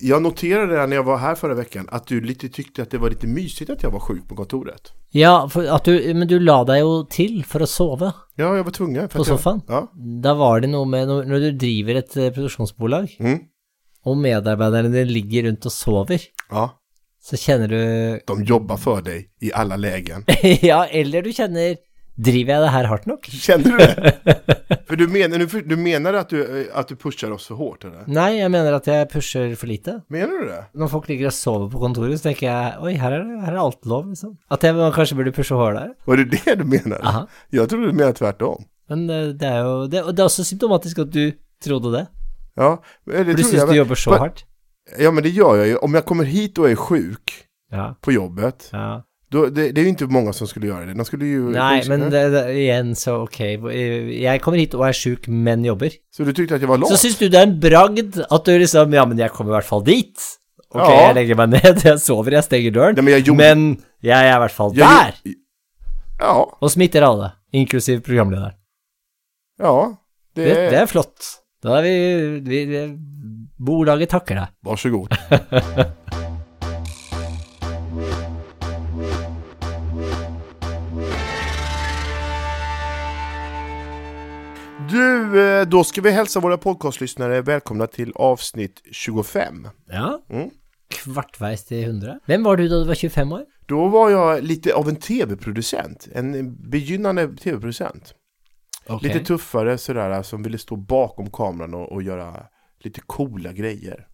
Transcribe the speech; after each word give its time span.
jag 0.00 0.22
noterade 0.22 0.86
när 0.86 0.96
jag 0.96 1.02
var 1.04 1.16
här 1.16 1.34
förra 1.34 1.54
veckan 1.54 1.88
att 1.90 2.06
du 2.06 2.20
lite 2.20 2.48
tyckte 2.48 2.82
att 2.82 2.90
det 2.90 2.98
var 2.98 3.10
lite 3.10 3.26
mysigt 3.26 3.70
att 3.70 3.82
jag 3.82 3.90
var 3.90 4.00
sjuk 4.00 4.28
på 4.28 4.36
kontoret. 4.36 4.92
Ja, 5.10 5.50
at 5.70 5.84
du, 5.84 6.14
men 6.14 6.28
du 6.28 6.38
la 6.38 6.64
deg 6.68 6.80
jo 6.84 7.04
til 7.10 7.42
for 7.48 7.64
å 7.64 7.66
sove 7.66 8.10
Ja, 8.36 8.50
jeg 8.56 8.64
var 8.64 8.72
tvungen. 8.76 9.08
På 9.08 9.24
sofaen. 9.24 9.62
Ja. 9.68 9.86
Da 10.22 10.34
var 10.34 10.60
det 10.60 10.68
noe 10.70 10.86
med 10.86 11.08
Når, 11.08 11.24
når 11.24 11.40
du 11.46 11.50
driver 11.64 11.96
et 12.02 12.16
eh, 12.16 12.30
produksjonsbolag, 12.34 13.16
Mm. 13.20 13.38
og 14.06 14.16
medarbeiderne 14.16 14.92
dine 14.92 15.10
ligger 15.10 15.48
rundt 15.48 15.66
og 15.66 15.72
sover, 15.72 16.22
ja, 16.52 16.68
så 17.20 17.36
kjenner 17.36 17.68
du 17.68 18.20
de 18.28 18.44
jobber 18.46 18.76
for 18.78 19.00
deg 19.02 19.26
i 19.42 19.50
alle 19.52 19.76
lägen. 19.76 20.24
Ja, 20.62 20.84
eller 20.86 21.22
du 21.22 21.32
kjenner 21.32 21.76
Driver 22.18 22.50
jeg 22.56 22.62
det 22.64 22.70
her 22.74 22.88
hardt 22.90 23.04
nok? 23.06 23.26
Kjenner 23.30 23.76
du 23.76 23.78
det? 23.78 24.36
For 24.88 24.98
du 24.98 25.04
mener, 25.06 25.38
du, 25.38 25.46
du 25.46 25.74
at, 26.18 26.32
du, 26.32 26.38
at, 26.72 26.88
du 26.88 26.96
pushar 26.96 27.30
oss 27.34 27.46
for 27.50 27.60
hårt 27.60 27.84
eller? 27.84 28.06
Nei, 28.08 28.38
jeg 28.38 28.50
mener 28.50 28.74
at 28.78 28.86
jeg 28.88 29.08
pusher 29.12 29.52
for 29.60 29.68
lite. 29.68 29.98
Mener 30.12 30.32
du 30.32 30.46
det? 30.48 30.60
Når 30.80 30.90
folk 30.92 31.10
ligger 31.10 31.28
og 31.28 31.34
sover 31.36 31.68
på 31.72 31.82
kontoret, 31.82 32.16
så 32.16 32.30
tenker 32.30 32.48
jeg 32.48 32.80
oi, 32.80 32.94
her 32.96 33.18
er, 33.18 33.26
det, 33.28 33.36
her 33.44 33.52
er 33.52 33.60
alt 33.60 33.84
lov, 33.88 34.06
liksom. 34.08 34.32
At 34.50 34.64
jeg 34.64 34.74
kanskje 34.96 35.18
burde 35.20 35.34
pushe 35.36 35.58
hårdere. 35.60 35.92
Var 36.08 36.22
det 36.22 36.28
det 36.32 36.56
du 36.62 36.64
mener? 36.68 36.96
Aha. 37.04 37.26
Jeg 37.52 37.68
trodde 37.68 37.92
du 37.92 38.00
mener 38.00 38.16
tvert 38.16 38.46
om. 38.48 38.64
Men 38.88 39.04
eh, 39.12 39.26
det 39.36 39.50
er 39.52 39.60
jo 39.66 39.74
det, 39.92 40.04
det 40.08 40.24
er 40.24 40.30
også 40.30 40.46
symptomatisk 40.48 41.04
at 41.04 41.12
du 41.12 41.24
trodde 41.64 41.92
det. 41.94 42.06
Ja, 42.58 42.70
det 43.04 43.18
For 43.18 43.28
du 43.28 43.42
tror 43.42 43.50
syns 43.52 43.68
du 43.68 43.76
jobber 43.76 44.00
så 44.00 44.22
hardt. 44.24 44.46
Ja, 44.98 45.12
men 45.12 45.26
det 45.26 45.34
gjør 45.36 45.60
jeg 45.60 45.74
jo. 45.74 45.82
Om 45.84 46.00
jeg 46.00 46.08
kommer 46.08 46.28
hit 46.32 46.58
og 46.58 46.70
er 46.70 46.80
sjuk 46.80 47.36
Ja. 47.68 47.90
på 48.00 48.14
jobbet, 48.16 48.70
ja. 48.72 49.02
Då, 49.30 49.46
det, 49.46 49.72
det 49.72 49.80
är 49.80 49.82
ju 49.82 49.88
inte 49.88 50.06
många 50.06 50.32
som 50.32 50.46
skulle 50.48 50.66
göra 50.66 50.86
det. 50.86 50.94
De 50.94 51.04
skulle 51.04 51.26
ju... 51.26 51.50
Nei, 51.52 51.82
men 51.88 52.00
det, 52.10 52.28
det, 52.32 52.42
igjen, 52.56 52.94
så 52.96 53.16
ok. 53.26 53.40
Jeg 53.40 54.40
kommer 54.44 54.58
hit 54.58 54.74
og 54.74 54.86
er 54.88 54.92
sjuk, 54.96 55.28
men 55.28 55.64
jobber. 55.64 55.90
Så 56.16 56.24
du 56.24 56.32
tyckte 56.32 56.54
att 56.54 56.60
jag 56.60 56.68
var 56.68 56.78
lat? 56.78 56.88
Så 56.88 56.96
syns 56.96 57.18
du 57.18 57.28
det 57.28 57.38
er 57.38 57.46
en 57.48 57.58
bragd 57.60 58.18
at 58.30 58.44
du 58.44 58.54
liksom 58.58 58.92
Ja, 58.96 59.04
men 59.06 59.18
jeg 59.18 59.30
kommer 59.36 59.52
i 59.52 59.56
hvert 59.58 59.68
fall 59.68 59.84
dit. 59.84 60.16
Ok, 60.70 60.80
Ja. 60.84 61.00
jeg 61.08 61.14
legger 61.16 61.36
meg 61.36 61.48
ned, 61.56 61.82
jeg 61.84 62.00
sover, 62.00 62.32
jeg 62.36 62.44
stenger 62.44 62.70
døren. 62.70 62.96
Ja, 62.96 63.02
men 63.02 63.12
jag 63.14 63.22
gjorde... 63.28 63.38
Men 63.44 63.68
jeg 64.02 64.28
er 64.30 64.34
i 64.36 64.40
hvert 64.44 64.52
fall 64.56 64.72
jag, 64.76 64.88
der! 64.88 65.34
Ja, 66.20 66.34
Og 66.60 66.70
smitter 66.70 67.04
alle, 67.06 67.30
inklusiv 67.52 68.00
programlederen. 68.04 68.52
ja. 69.60 69.76
Det, 70.36 70.44
Det, 70.44 70.70
det 70.70 70.78
er 70.78 70.86
flott. 70.86 71.24
Da 71.64 71.78
er 71.78 71.82
vi, 71.82 71.94
vi, 72.46 72.58
vi 72.70 72.82
Bolaget 73.58 74.08
takker 74.12 74.36
deg. 74.38 74.52
Varsågod. 74.62 75.08
Du, 84.90 85.40
eh, 85.42 85.66
då 85.66 85.84
ska 85.84 86.00
vi 86.00 86.10
hälsa 86.10 86.40
våra 86.40 86.58
podcastlyssnare 86.58 87.42
välkomna 87.42 87.86
till 87.86 88.12
avsnitt 88.14 88.82
25. 88.92 89.68
Ja. 89.86 90.22
Mm. 90.30 90.50
Kvartvägs 90.88 91.64
til 91.64 91.84
100. 91.84 92.20
Vem 92.26 92.42
var 92.42 92.56
du 92.56 92.68
da 92.68 92.78
du 92.78 92.84
var 92.84 92.94
25 92.94 93.32
år? 93.32 93.44
Då 93.66 93.88
var 93.88 94.10
jag 94.10 94.44
lite 94.44 94.74
av 94.74 94.88
en 94.88 94.96
tv-producent, 94.96 96.08
en 96.12 96.56
begynnande 96.70 97.36
tv-producent. 97.36 98.14
Okay. 98.86 99.08
Lite 99.08 99.24
tuffare 99.24 99.78
sådär, 99.78 100.22
som 100.22 100.42
ville 100.42 100.58
stå 100.58 100.76
bakom 100.76 101.30
kameran 101.30 101.74
och, 101.74 101.92
och 101.92 102.02
göra 102.02 102.46
lite 102.80 103.00
coola 103.00 103.52
grejer. 103.52 104.06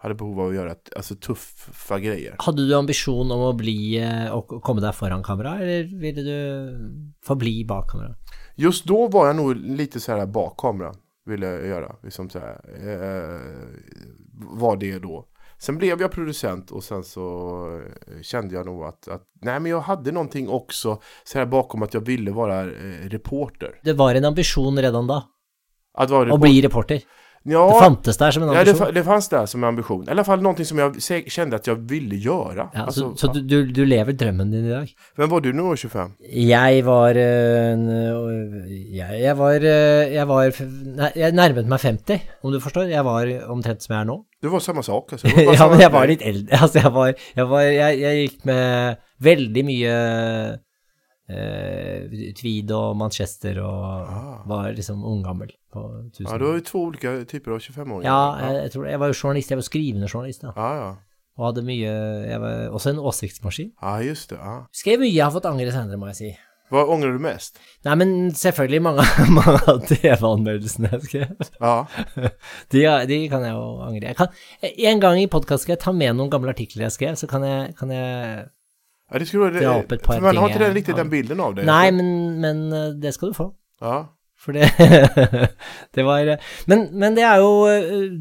Hade 0.00 0.16
behov 0.16 0.38
av 0.40 0.48
å 0.48 0.54
gjøre 0.54 0.74
altså, 0.96 1.14
tuffa 1.20 1.98
greier. 2.00 2.38
Hadde 2.40 2.64
du 2.64 2.72
ambisjon 2.76 3.32
om 3.34 3.42
å 3.50 3.52
bli 3.56 3.98
eh, 4.00 4.30
å 4.32 4.40
å 4.40 4.60
komme 4.64 4.80
deg 4.80 4.96
foran 4.96 5.24
kamera, 5.24 5.58
eller 5.60 5.90
ville 6.00 6.24
du 6.24 6.38
forbli 7.26 7.58
bak 7.68 7.90
kamera? 7.92 8.14
Just 8.56 8.86
da 8.88 9.02
var 9.12 9.28
jeg 9.28 9.36
nog 9.36 9.60
litt 9.80 9.98
så 10.00 10.16
här 10.16 10.26
bak 10.26 10.56
kamera, 10.60 10.94
ville 11.28 11.52
jeg 11.52 11.74
gjøre. 11.74 11.90
Liksom 12.04 12.30
så 12.32 12.40
här, 12.40 12.56
eh, 12.80 13.42
var 14.56 14.80
det 14.80 14.98
da. 15.04 15.24
Sen 15.60 15.78
blev 15.78 16.00
jag 16.00 16.12
producent 16.12 16.70
och 16.70 16.84
sen 16.84 17.04
så 17.04 17.26
kjente 18.06 18.24
kände 18.24 18.54
jag 18.54 18.66
nog 18.66 18.84
att, 18.84 19.08
att 19.08 19.26
nej 19.40 19.60
men 19.60 19.70
jag 19.70 19.80
hade 19.80 20.12
någonting 20.12 20.48
också 20.48 21.00
så 21.24 21.38
här 21.38 21.46
bakom 21.46 21.82
att 21.82 21.94
jag 21.94 22.00
ville 22.00 22.30
vara 22.30 22.60
eh, 22.62 23.08
reporter. 23.08 23.80
Det 23.82 23.92
var 23.92 24.14
en 24.14 24.24
ambisjon 24.24 24.78
redan 24.82 25.06
da, 25.06 25.22
Att 25.92 26.10
vara 26.10 26.32
å 26.32 26.38
bli 26.38 26.62
reporter. 26.62 27.02
Det 27.44 27.56
fantes 27.80 28.16
der 28.20 28.30
som 28.30 28.42
en 28.42 28.48
ja 28.52 28.64
det, 28.64 28.70
ambisjon. 28.70 28.94
det 28.94 29.04
fanns 29.04 29.28
där 29.28 29.46
som 29.46 29.62
en 29.64 29.68
ambition. 29.68 30.04
I 30.08 30.10
alla 30.10 30.24
fall 30.24 30.42
någonting 30.42 30.64
som 30.66 30.78
jag 30.78 31.02
se- 31.02 31.24
kände 31.30 31.56
att 31.56 31.66
jag 31.66 31.74
ville 31.88 32.16
göra. 32.16 32.68
Ja, 32.74 32.82
altså, 32.84 33.00
så 33.00 33.16
så 33.16 33.26
du, 33.32 33.40
du, 33.42 33.66
du 33.72 33.84
lever 33.84 34.12
drømmen 34.12 34.50
din 34.50 34.66
i 34.66 34.70
dag? 34.70 34.88
Hvem 35.16 35.30
var 35.30 35.40
du 35.40 35.52
nu 35.52 35.62
år 35.62 35.76
25? 35.76 36.10
Jeg 36.32 36.84
var 36.84 37.14
jeg, 37.16 37.78
jeg 39.22 39.38
var 39.38 39.54
eh, 39.54 40.12
Jeg 40.14 40.28
var 40.28 40.42
Jeg 41.16 41.32
nærmet 41.32 41.66
meg 41.68 41.80
50, 41.80 42.20
om 42.44 42.52
du 42.52 42.60
forstår. 42.60 42.82
Jeg 42.92 43.04
var 43.04 43.26
omtrent 43.48 43.82
som 43.82 43.94
jeg 43.94 44.00
er 44.00 44.04
nå. 44.10 44.18
Det 44.42 44.52
var 44.52 44.58
samme 44.64 44.82
sak 44.82 45.12
altså. 45.12 45.28
Var 45.36 45.54
ja, 45.56 45.68
men 45.68 45.80
jeg 45.80 45.92
var 45.92 46.06
litt 46.08 46.22
eldre. 46.24 46.60
Altså, 46.62 46.78
jeg 46.84 46.92
var 46.94 47.12
Jeg, 47.36 47.48
var, 47.50 47.60
jeg, 47.60 48.00
jeg 48.00 48.16
gikk 48.26 48.44
med 48.48 48.96
veldig 49.20 49.64
mye 49.68 49.96
eh, 51.30 52.32
tweed 52.36 52.70
og 52.74 52.96
Manchester 52.98 53.60
og 53.62 54.10
Ah. 54.10 54.42
var 54.50 54.72
liksom 54.76 55.04
unggammel 55.04 55.52
på 55.72 55.84
Ja, 56.18 56.36
du 56.38 56.44
har 56.46 56.54
ju 56.58 56.60
två 56.66 56.82
olika 56.90 57.24
typer 57.24 57.52
av 57.52 57.58
25-åringar. 57.60 58.04
Ja, 58.04 58.48
jeg, 58.48 58.62
jeg 58.64 58.72
tror 58.74 58.84
det. 58.84 58.98
Var 59.00 59.06
jo 59.14 59.18
journalist. 59.22 59.50
Jeg 59.50 59.58
var 59.62 59.62
skrivende 59.68 60.08
journalist, 60.12 60.42
da. 60.42 60.52
ja, 60.56 60.74
ja. 60.82 60.90
Og 61.38 61.46
hadde 61.46 61.62
mye 61.64 61.90
Jeg 62.28 62.40
var 62.42 62.68
også 62.76 62.90
en 62.90 62.98
åsiktsmaskin. 62.98 63.72
Ja, 63.80 63.96
just 64.04 64.30
det. 64.30 64.38
Ja. 64.42 64.56
Skrev 64.72 64.98
mye 65.00 65.14
jeg 65.14 65.24
har 65.24 65.32
fått 65.32 65.46
angre 65.48 65.70
senere, 65.72 65.96
må 65.96 66.06
jeg 66.10 66.16
si. 66.18 66.30
Hva 66.70 66.84
angrer 66.92 67.16
du 67.16 67.18
mest? 67.18 67.56
Nei, 67.84 67.94
men 67.98 68.10
selvfølgelig 68.30 68.82
mange, 68.82 69.02
mange 69.38 69.56
av 69.72 69.80
TV-anmeldelsene 69.88 70.90
jeg 70.92 71.00
skrev. 71.08 71.48
Ja. 71.60 71.72
De, 72.72 72.84
de 73.10 73.18
kan 73.32 73.42
jeg 73.42 73.56
jo 73.56 73.64
angre. 73.82 74.12
Jeg 74.12 74.16
kan, 74.20 74.28
en 74.62 75.00
gang 75.02 75.18
i 75.18 75.26
podkast 75.32 75.64
skal 75.66 75.74
jeg 75.74 75.82
ta 75.82 75.90
med 75.96 76.14
noen 76.18 76.30
gamle 76.30 76.52
artikler 76.54 76.86
jeg 76.86 76.94
skrev, 76.94 77.16
så 77.18 77.26
kan 77.30 77.42
jeg, 77.46 77.74
kan 77.80 77.90
jeg 77.90 78.44
Ja, 79.10 79.18
det 79.18 79.26
skulle 79.28 79.50
Dra 79.58 79.76
opp 79.80 79.92
et 79.92 80.02
par 80.06 80.14
ting. 80.16 80.22
man 80.24 80.36
har 80.38 80.48
ikke 80.54 80.72
riktig 80.74 80.96
den, 80.96 81.10
bilden 81.10 81.40
av 81.42 81.54
det. 81.56 81.64
Nei, 81.66 81.90
men, 81.90 82.10
men 82.40 82.64
eh, 82.72 82.88
det 83.02 83.12
skal 83.16 83.32
du 83.32 83.34
få. 83.34 83.50
Ja. 83.82 83.98
For 84.40 84.56
det 84.56 84.70
Det 85.94 86.04
var 86.06 86.30
Men, 86.70 86.86
men 86.96 87.16
det 87.18 87.24
er 87.28 87.42
jo 87.42 87.50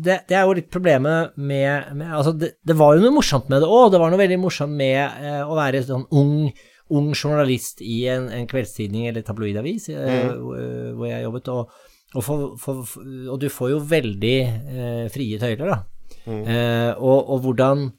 det, 0.04 0.18
det 0.28 0.36
er 0.36 0.44
jo 0.50 0.56
litt 0.58 0.68
problemet 0.72 1.38
med, 1.38 1.94
med 1.96 2.10
Altså, 2.12 2.34
det, 2.36 2.50
det 2.68 2.76
var 2.76 2.98
jo 2.98 3.06
noe 3.06 3.14
morsomt 3.16 3.48
med 3.52 3.62
det 3.64 3.70
òg. 3.70 3.92
Det 3.94 4.02
var 4.02 4.12
noe 4.12 4.20
veldig 4.20 4.40
morsomt 4.42 4.76
med 4.76 5.00
eh, 5.24 5.44
å 5.48 5.56
være 5.56 5.84
sånn 5.88 6.04
ung, 6.12 6.50
ung 6.92 7.08
journalist 7.16 7.80
i 7.86 8.02
en, 8.12 8.28
en 8.36 8.50
kveldstidning 8.52 9.08
eller 9.08 9.24
tabloidavis 9.24 9.88
eh, 9.94 10.34
hvor- 10.34 11.08
jeg 11.08 11.24
jobbet, 11.24 11.48
og, 11.54 11.72
og, 12.18 12.24
for, 12.26 12.44
for, 12.60 12.84
og 13.30 13.40
du 13.40 13.48
får 13.54 13.72
jo 13.78 13.80
veldig 13.94 14.36
eh, 14.44 15.06
frie 15.14 15.40
tøyler, 15.40 15.72
da. 15.72 15.80
Eh, 16.28 16.92
og, 16.98 17.30
og 17.32 17.46
hvordan 17.46 17.92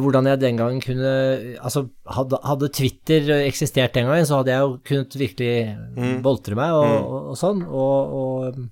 hvordan 0.00 0.28
jeg 0.30 0.40
den 0.40 0.56
gangen 0.56 0.80
kunne 0.80 1.10
Altså, 1.60 1.86
hadde, 2.08 2.38
hadde 2.46 2.70
Twitter 2.72 3.32
eksistert 3.42 3.94
den 3.96 4.08
gangen, 4.08 4.28
så 4.28 4.40
hadde 4.40 4.54
jeg 4.54 4.64
jo 4.64 4.78
kunnet 4.88 5.18
virkelig 5.20 5.54
boltre 6.24 6.56
meg 6.58 6.76
og, 6.78 6.94
og, 7.02 7.26
og 7.32 7.40
sånn, 7.40 7.60
og, 7.68 8.16
og 8.22 8.62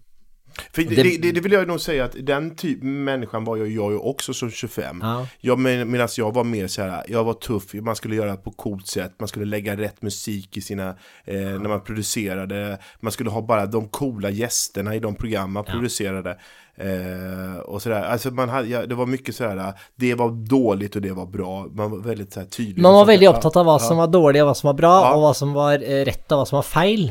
För 0.73 0.83
det, 0.83 0.95
Det- 1.03 1.23
det, 1.23 1.33
det 1.33 1.41
vill 1.41 1.53
jag 1.53 1.69
nog 1.69 1.81
säga 1.81 2.05
att 2.05 2.17
den 2.21 2.57
typ 2.57 2.83
människan 2.83 3.45
var 3.45 3.57
jag, 3.57 3.69
jag 3.69 3.93
ju 3.93 3.99
också 3.99 4.35
som 4.35 4.51
25. 4.51 4.99
Ja. 5.03 5.27
Jag 5.41 5.59
medan 5.59 6.09
jag 6.17 6.35
var 6.35 6.45
mer 6.45 6.67
så 6.67 6.83
här, 6.83 7.05
jag 7.09 7.25
var 7.25 7.35
tuff, 7.35 7.75
man 7.75 7.97
skulle 7.97 8.17
göra 8.17 8.37
på 8.37 8.51
coolt 8.51 8.87
sätt, 8.87 9.13
man 9.19 9.29
skulle 9.29 9.45
lägga 9.47 9.77
rätt 9.77 10.03
musik 10.03 10.57
i 10.57 10.61
sina, 10.61 10.89
eh, 11.25 11.35
när 11.35 11.69
man 11.69 11.81
producerade, 11.85 12.79
man 13.01 13.13
skulle 13.13 13.31
ha 13.31 13.43
bara 13.43 13.67
de 13.67 13.89
coola 13.89 14.31
gästerna 14.31 14.95
i 14.95 14.99
de 15.01 15.15
program 15.15 15.53
man 15.53 15.65
producerade. 15.65 16.39
Eh, 16.77 17.59
och 17.61 17.83
sådär, 17.83 18.03
alltså 18.03 18.31
man 18.31 18.49
hade, 18.49 18.69
ja, 18.69 18.87
det 18.87 18.95
var 18.95 19.07
mycket 19.07 19.35
så 19.37 19.45
här, 19.49 19.73
det 19.97 20.15
var 20.15 20.31
dåligt 20.31 20.97
och 20.97 21.03
det 21.03 21.13
var 21.13 21.27
bra, 21.27 21.67
man 21.73 21.91
var 21.91 21.99
väldigt 21.99 22.33
såhär, 22.33 22.47
tydlig. 22.47 22.83
Man 22.83 22.95
var 22.95 23.05
veldig 23.05 23.27
ja, 23.27 23.31
opptatt 23.31 23.57
av 23.57 23.67
hva 23.67 23.79
som 23.79 23.97
var 23.97 24.07
dårlig, 24.07 24.43
og 24.43 24.49
hva 24.51 24.55
som 24.55 24.67
var 24.69 24.75
bra, 24.75 24.95
Ja. 25.05 25.13
og 25.15 25.23
hva 25.25 25.35
som 25.35 25.53
var 25.53 25.83
eh, 25.83 26.05
rett, 26.09 26.25
og 26.33 26.39
hva 26.41 26.47
som 26.49 26.57
var 26.57 26.63
feil. 26.63 27.05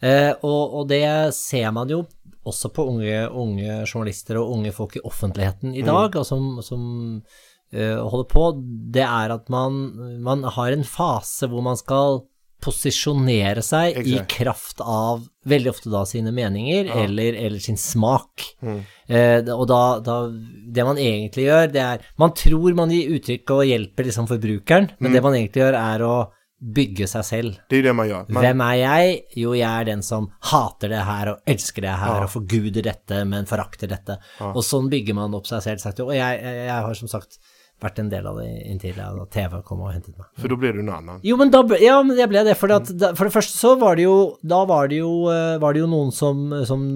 Eh, 0.00 0.32
og, 0.42 0.74
og 0.80 0.88
det 0.88 1.34
ser 1.34 1.70
man 1.72 1.88
jo 1.88 2.04
også 2.46 2.70
på 2.74 2.86
unge, 2.92 3.26
unge 3.28 3.82
journalister 3.84 4.38
og 4.40 4.54
unge 4.58 4.72
folk 4.76 4.96
i 4.98 5.04
offentligheten 5.06 5.74
i 5.74 5.84
dag, 5.86 6.14
og 6.16 6.26
som, 6.28 6.56
som 6.64 6.86
uh, 7.18 7.98
holder 8.06 8.30
på. 8.30 8.46
Det 8.94 9.04
er 9.04 9.34
at 9.34 9.50
man, 9.52 9.82
man 10.24 10.46
har 10.56 10.72
en 10.72 10.86
fase 10.86 11.50
hvor 11.50 11.64
man 11.66 11.78
skal 11.80 12.22
posisjonere 12.62 13.60
seg 13.60 13.98
i 14.08 14.16
kraft 14.30 14.80
av 14.80 15.26
veldig 15.46 15.70
ofte 15.74 15.90
da 15.92 16.00
sine 16.08 16.32
meninger, 16.34 16.88
eller, 17.04 17.36
eller 17.36 17.62
sin 17.62 17.76
smak. 17.78 18.46
Mm. 18.64 18.80
Uh, 19.10 19.52
og 19.54 19.66
da, 19.70 19.82
da 20.02 20.16
Det 20.30 20.86
man 20.86 20.98
egentlig 20.98 21.46
gjør, 21.46 21.68
det 21.70 21.82
er 21.84 22.08
Man 22.18 22.32
tror 22.34 22.74
man 22.78 22.90
gir 22.94 23.12
uttrykk 23.18 23.52
og 23.58 23.68
hjelper 23.68 24.08
liksom 24.08 24.30
forbrukeren, 24.30 24.90
men 24.98 25.14
det 25.14 25.22
man 25.22 25.36
egentlig 25.36 25.62
gjør, 25.62 25.78
er 25.78 26.06
å 26.06 26.16
bygge 26.56 27.04
seg 27.10 27.24
selv. 27.26 27.58
Det 27.68 27.80
er 27.80 27.90
det 27.90 27.92
man 27.96 28.08
gjør. 28.08 28.30
Man, 28.32 28.44
Hvem 28.46 28.62
er 28.64 28.76
jeg? 28.80 29.18
Jo, 29.42 29.52
jeg 29.58 29.68
er 29.68 29.88
den 29.90 30.02
som 30.06 30.30
hater 30.50 30.92
det 30.94 31.02
her 31.04 31.32
og 31.34 31.52
elsker 31.52 31.84
det 31.84 31.98
her 32.00 32.24
og 32.24 32.32
forguder 32.32 32.86
dette, 32.86 33.20
men 33.28 33.48
forakter 33.48 33.90
dette. 33.92 34.16
Og 34.40 34.62
sånn 34.64 34.88
bygger 34.92 35.18
man 35.18 35.36
opp 35.36 35.48
seg 35.50 35.64
selv, 35.66 35.84
sagt. 35.84 36.00
Og 36.04 36.14
jeg, 36.16 36.40
jeg, 36.40 36.64
jeg 36.70 36.88
har 36.88 36.98
som 36.98 37.12
sagt 37.12 37.38
vært 37.82 38.00
en 38.00 38.08
del 38.08 38.24
av 38.24 38.38
det 38.40 38.48
inntil 38.70 38.96
da 38.96 39.26
TV 39.32 39.58
kom 39.66 39.82
og 39.84 39.92
hentet 39.92 40.16
meg. 40.16 40.30
For 40.40 40.48
da 40.48 40.56
ble 40.60 40.72
du 40.72 40.80
en 40.80 40.94
annen? 40.96 41.20
Jo, 41.26 41.36
men 41.36 41.52
da 41.52 41.60
ble, 41.66 41.76
ja, 41.84 41.98
men 42.06 42.16
jeg 42.16 42.30
ble 42.32 42.46
det, 42.48 42.56
for, 42.56 42.72
at, 42.72 42.88
for 42.88 43.28
det 43.28 43.34
første 43.34 43.58
så 43.58 43.74
var 43.80 43.98
det 43.98 44.06
jo, 44.06 44.16
da 44.40 44.62
var 44.68 44.88
det 44.88 45.02
jo, 45.02 45.12
eh, 45.32 45.58
var 45.60 45.76
det 45.76 45.84
jo 45.84 45.90
noen 45.92 46.14
som, 46.14 46.48
som 46.68 46.86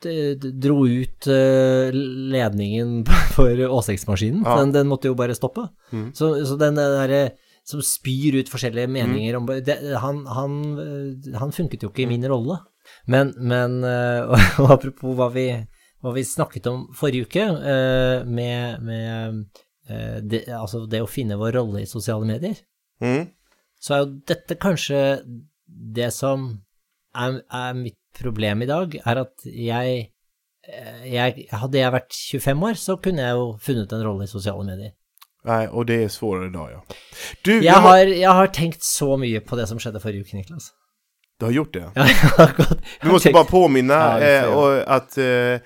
dro 0.00 0.86
ut 0.86 1.26
eh, 1.28 1.90
ledningen 1.92 3.02
for 3.36 3.66
Åseksmaskinen. 3.66 4.46
Ja. 4.46 4.60
Den, 4.62 4.72
den 4.78 4.90
måtte 4.90 5.10
jo 5.10 5.18
bare 5.18 5.34
stoppe. 5.36 5.66
Mm. 5.90 6.12
Så, 6.14 6.36
så 6.46 6.58
den 6.60 6.78
derre 6.78 7.24
som 7.70 7.82
spyr 7.84 8.40
ut 8.40 8.50
forskjellige 8.52 8.90
meninger 8.90 9.38
om 9.38 9.46
det, 9.48 9.78
han, 10.02 10.24
han, 10.26 10.56
eh, 10.82 11.34
han 11.40 11.54
funket 11.54 11.86
jo 11.86 11.92
ikke 11.92 12.04
i 12.04 12.10
min 12.10 12.26
rolle. 12.30 12.58
Men, 13.06 13.30
men 13.38 13.80
og, 13.84 14.36
og 14.64 14.72
apropos 14.74 15.14
hva 15.18 15.28
vi, 15.34 15.46
hva 16.00 16.12
vi 16.16 16.24
snakket 16.24 16.68
om 16.70 16.86
forrige 16.96 17.28
uke, 17.28 17.44
eh, 17.44 18.24
med, 18.26 18.82
med 18.84 19.42
eh, 19.88 20.18
det, 20.24 20.46
altså 20.56 20.86
det 20.90 21.02
å 21.04 21.10
finne 21.10 21.38
vår 21.40 21.54
rolle 21.60 21.84
i 21.84 21.90
sosiale 21.90 22.28
medier, 22.28 22.58
Mm. 23.00 23.30
så 23.80 23.94
er 23.94 24.00
jo 24.02 24.08
dette 24.28 24.58
kanskje 24.60 24.98
det 25.64 26.10
som 26.12 26.42
er, 27.16 27.38
er 27.48 27.78
mitt 27.78 27.96
problem 28.12 28.60
i 28.60 28.68
dag, 28.68 28.96
er 29.00 29.20
at 29.22 29.46
jeg, 29.48 30.02
eh, 30.68 31.06
jeg 31.08 31.46
Hadde 31.48 31.80
jeg 31.80 31.94
vært 31.94 32.12
25 32.12 32.66
år, 32.68 32.76
så 32.76 32.98
kunne 33.00 33.24
jeg 33.24 33.38
jo 33.38 33.46
funnet 33.64 33.94
en 33.96 34.04
rolle 34.04 34.26
i 34.28 34.32
sosiale 34.34 34.66
medier. 34.68 34.92
Nej, 35.44 35.68
og 35.72 35.86
det 35.88 36.02
er 36.04 36.08
svårare 36.08 36.50
da, 36.52 36.66
ja. 36.70 36.80
Du, 37.46 37.50
Jeg 37.52 37.64
jag 37.64 37.82
må- 37.82 37.88
har, 37.88 37.96
jeg 37.98 38.32
har 38.32 38.46
tenkt 38.46 38.84
så 38.84 39.16
mye 39.16 39.40
på 39.40 39.56
det 39.56 39.68
som 39.68 39.78
skjedde 39.78 40.00
forrige 40.00 40.20
uke, 40.20 40.34
Niklas. 40.36 40.72
du 41.40 41.46
har 41.46 41.52
gjort 41.52 41.72
det? 41.74 41.84
Ja, 41.96 42.04
jeg 42.08 42.16
har 42.36 42.52
gått, 42.56 42.80
måste 43.04 43.28
tenkt- 43.28 43.32
bara 43.32 43.44
påminna 43.44 43.94
Ja, 43.94 44.18
eh, 44.20 44.54
och 44.58 45.18
eh, 45.18 45.60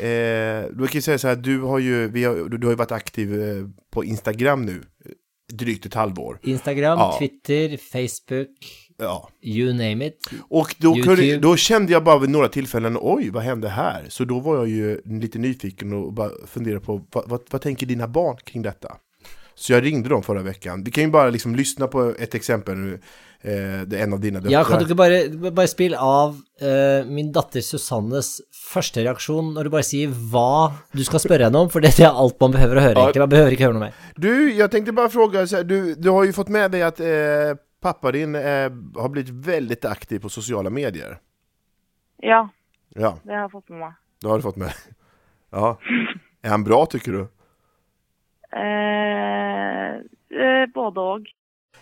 eh, 0.00 0.64
du 0.70 0.86
kan 0.86 1.02
si 1.02 1.18
säga 1.18 1.34
du 1.34 1.60
har 1.62 1.78
jo 1.78 2.08
vi 2.12 2.24
har, 2.24 2.34
du, 2.48 2.58
du 2.58 2.66
har 2.66 2.74
varit 2.74 2.92
aktiv 2.92 3.34
eh, 3.42 3.64
på 3.92 4.04
Instagram 4.04 4.62
nu 4.66 4.72
eh, 5.06 5.12
drygt 5.52 5.86
et 5.86 5.94
halvår. 5.94 6.38
Instagram, 6.42 6.98
Ja. 6.98 7.16
Twitter, 7.18 7.76
Facebook, 7.76 8.56
Ja. 8.98 9.28
you 9.42 9.72
name 9.72 10.06
it. 10.06 10.18
Och 10.50 10.74
då, 10.78 10.96
YouTube. 10.96 11.16
kunde, 11.16 11.38
då 11.38 11.56
kände 11.56 11.92
jag 11.92 12.04
bara 12.04 12.18
vid 12.18 12.30
några 12.30 12.48
tillfällen, 12.48 12.98
oj 13.00 13.30
vad 13.30 13.42
hände 13.42 13.68
här? 13.68 14.06
Så 14.08 14.24
då 14.24 14.40
var 14.40 14.56
jag 14.56 14.68
ju 14.68 15.00
lite 15.04 15.38
nyfiken 15.38 15.92
och 15.92 16.12
bara 16.12 16.30
funderade 16.46 16.80
på, 16.84 17.06
vad, 17.12 17.28
vad, 17.30 17.40
vad 17.50 17.60
tänker 17.62 17.86
dina 17.86 18.08
barn 18.08 18.36
kring 18.44 18.62
detta? 18.62 18.96
Så 19.58 19.72
jag 19.72 19.84
ringde 19.84 20.08
dem 20.08 20.22
förra 20.22 20.42
veckan. 20.42 20.84
Vi 20.84 20.90
kan 20.90 21.04
ju 21.04 21.10
bara 21.10 21.30
liksom 21.30 21.54
lyssna 21.56 21.86
på 21.86 22.14
ett 22.18 22.34
exempel 22.34 22.76
nu. 22.76 22.92
Eh, 23.40 23.80
det 23.86 23.98
är 23.98 24.02
en 24.02 24.12
av 24.12 24.20
dina 24.20 24.40
döttrar. 24.40 24.52
Ja, 24.52 24.64
kan 24.64 24.78
du 24.78 24.84
ikke 24.84 24.94
bare, 24.94 25.50
bare 25.50 25.66
spille 25.68 25.98
av 25.98 26.36
eh, 26.60 27.06
min 27.06 27.32
datter 27.32 27.60
Susannes 27.60 28.40
første 28.72 29.02
reaksjon 29.02 29.52
når 29.54 29.66
du 29.66 29.70
bare 29.74 29.86
sier 29.86 30.10
hva 30.32 30.72
du 30.94 31.02
skal 31.06 31.22
spørre 31.22 31.46
henne 31.48 31.58
om, 31.64 31.70
for 31.70 31.82
det 31.82 31.90
er 31.98 32.10
alt 32.10 32.38
man 32.42 32.54
behøver 32.54 32.78
å 32.80 32.84
høre, 32.86 33.06
Ja. 33.14 33.22
Man 33.24 33.32
behøver 33.34 33.54
ikke 33.56 33.66
høre 33.66 33.76
noe 33.78 33.84
mer. 33.88 33.94
Du, 34.16 34.30
jag 34.54 34.70
tänkte 34.70 34.92
bara 34.92 35.08
fråga, 35.08 35.46
så 35.46 35.56
här, 35.56 35.64
du, 35.64 35.94
du 35.94 36.10
har 36.10 36.24
ju 36.24 36.32
fått 36.32 36.48
med 36.48 36.70
dig 36.70 36.82
att 36.82 37.00
eh, 37.00 37.54
pappa 37.82 38.12
din 38.12 38.34
eh, 38.34 38.70
har 38.98 39.08
blivit 39.08 39.30
väldigt 39.30 39.84
aktiv 39.84 40.18
på 40.18 40.28
sociala 40.28 40.70
medier. 40.70 41.18
Ja, 42.22 42.48
Ja, 42.94 43.18
det 43.24 43.32
har 43.34 43.42
jeg 43.46 43.50
fått 43.52 43.68
med 43.68 43.78
meg. 43.78 43.92
det 44.22 44.28
har 44.28 44.36
du 44.38 44.42
fått 44.42 44.56
med 44.56 44.72
Ja. 45.50 45.78
Är 46.42 46.50
han 46.50 46.64
bra 46.64 46.86
tycker 46.86 47.12
du? 47.12 47.26
Eh, 48.56 49.94
eh, 50.42 50.64
både 50.74 51.00
og. 51.00 51.26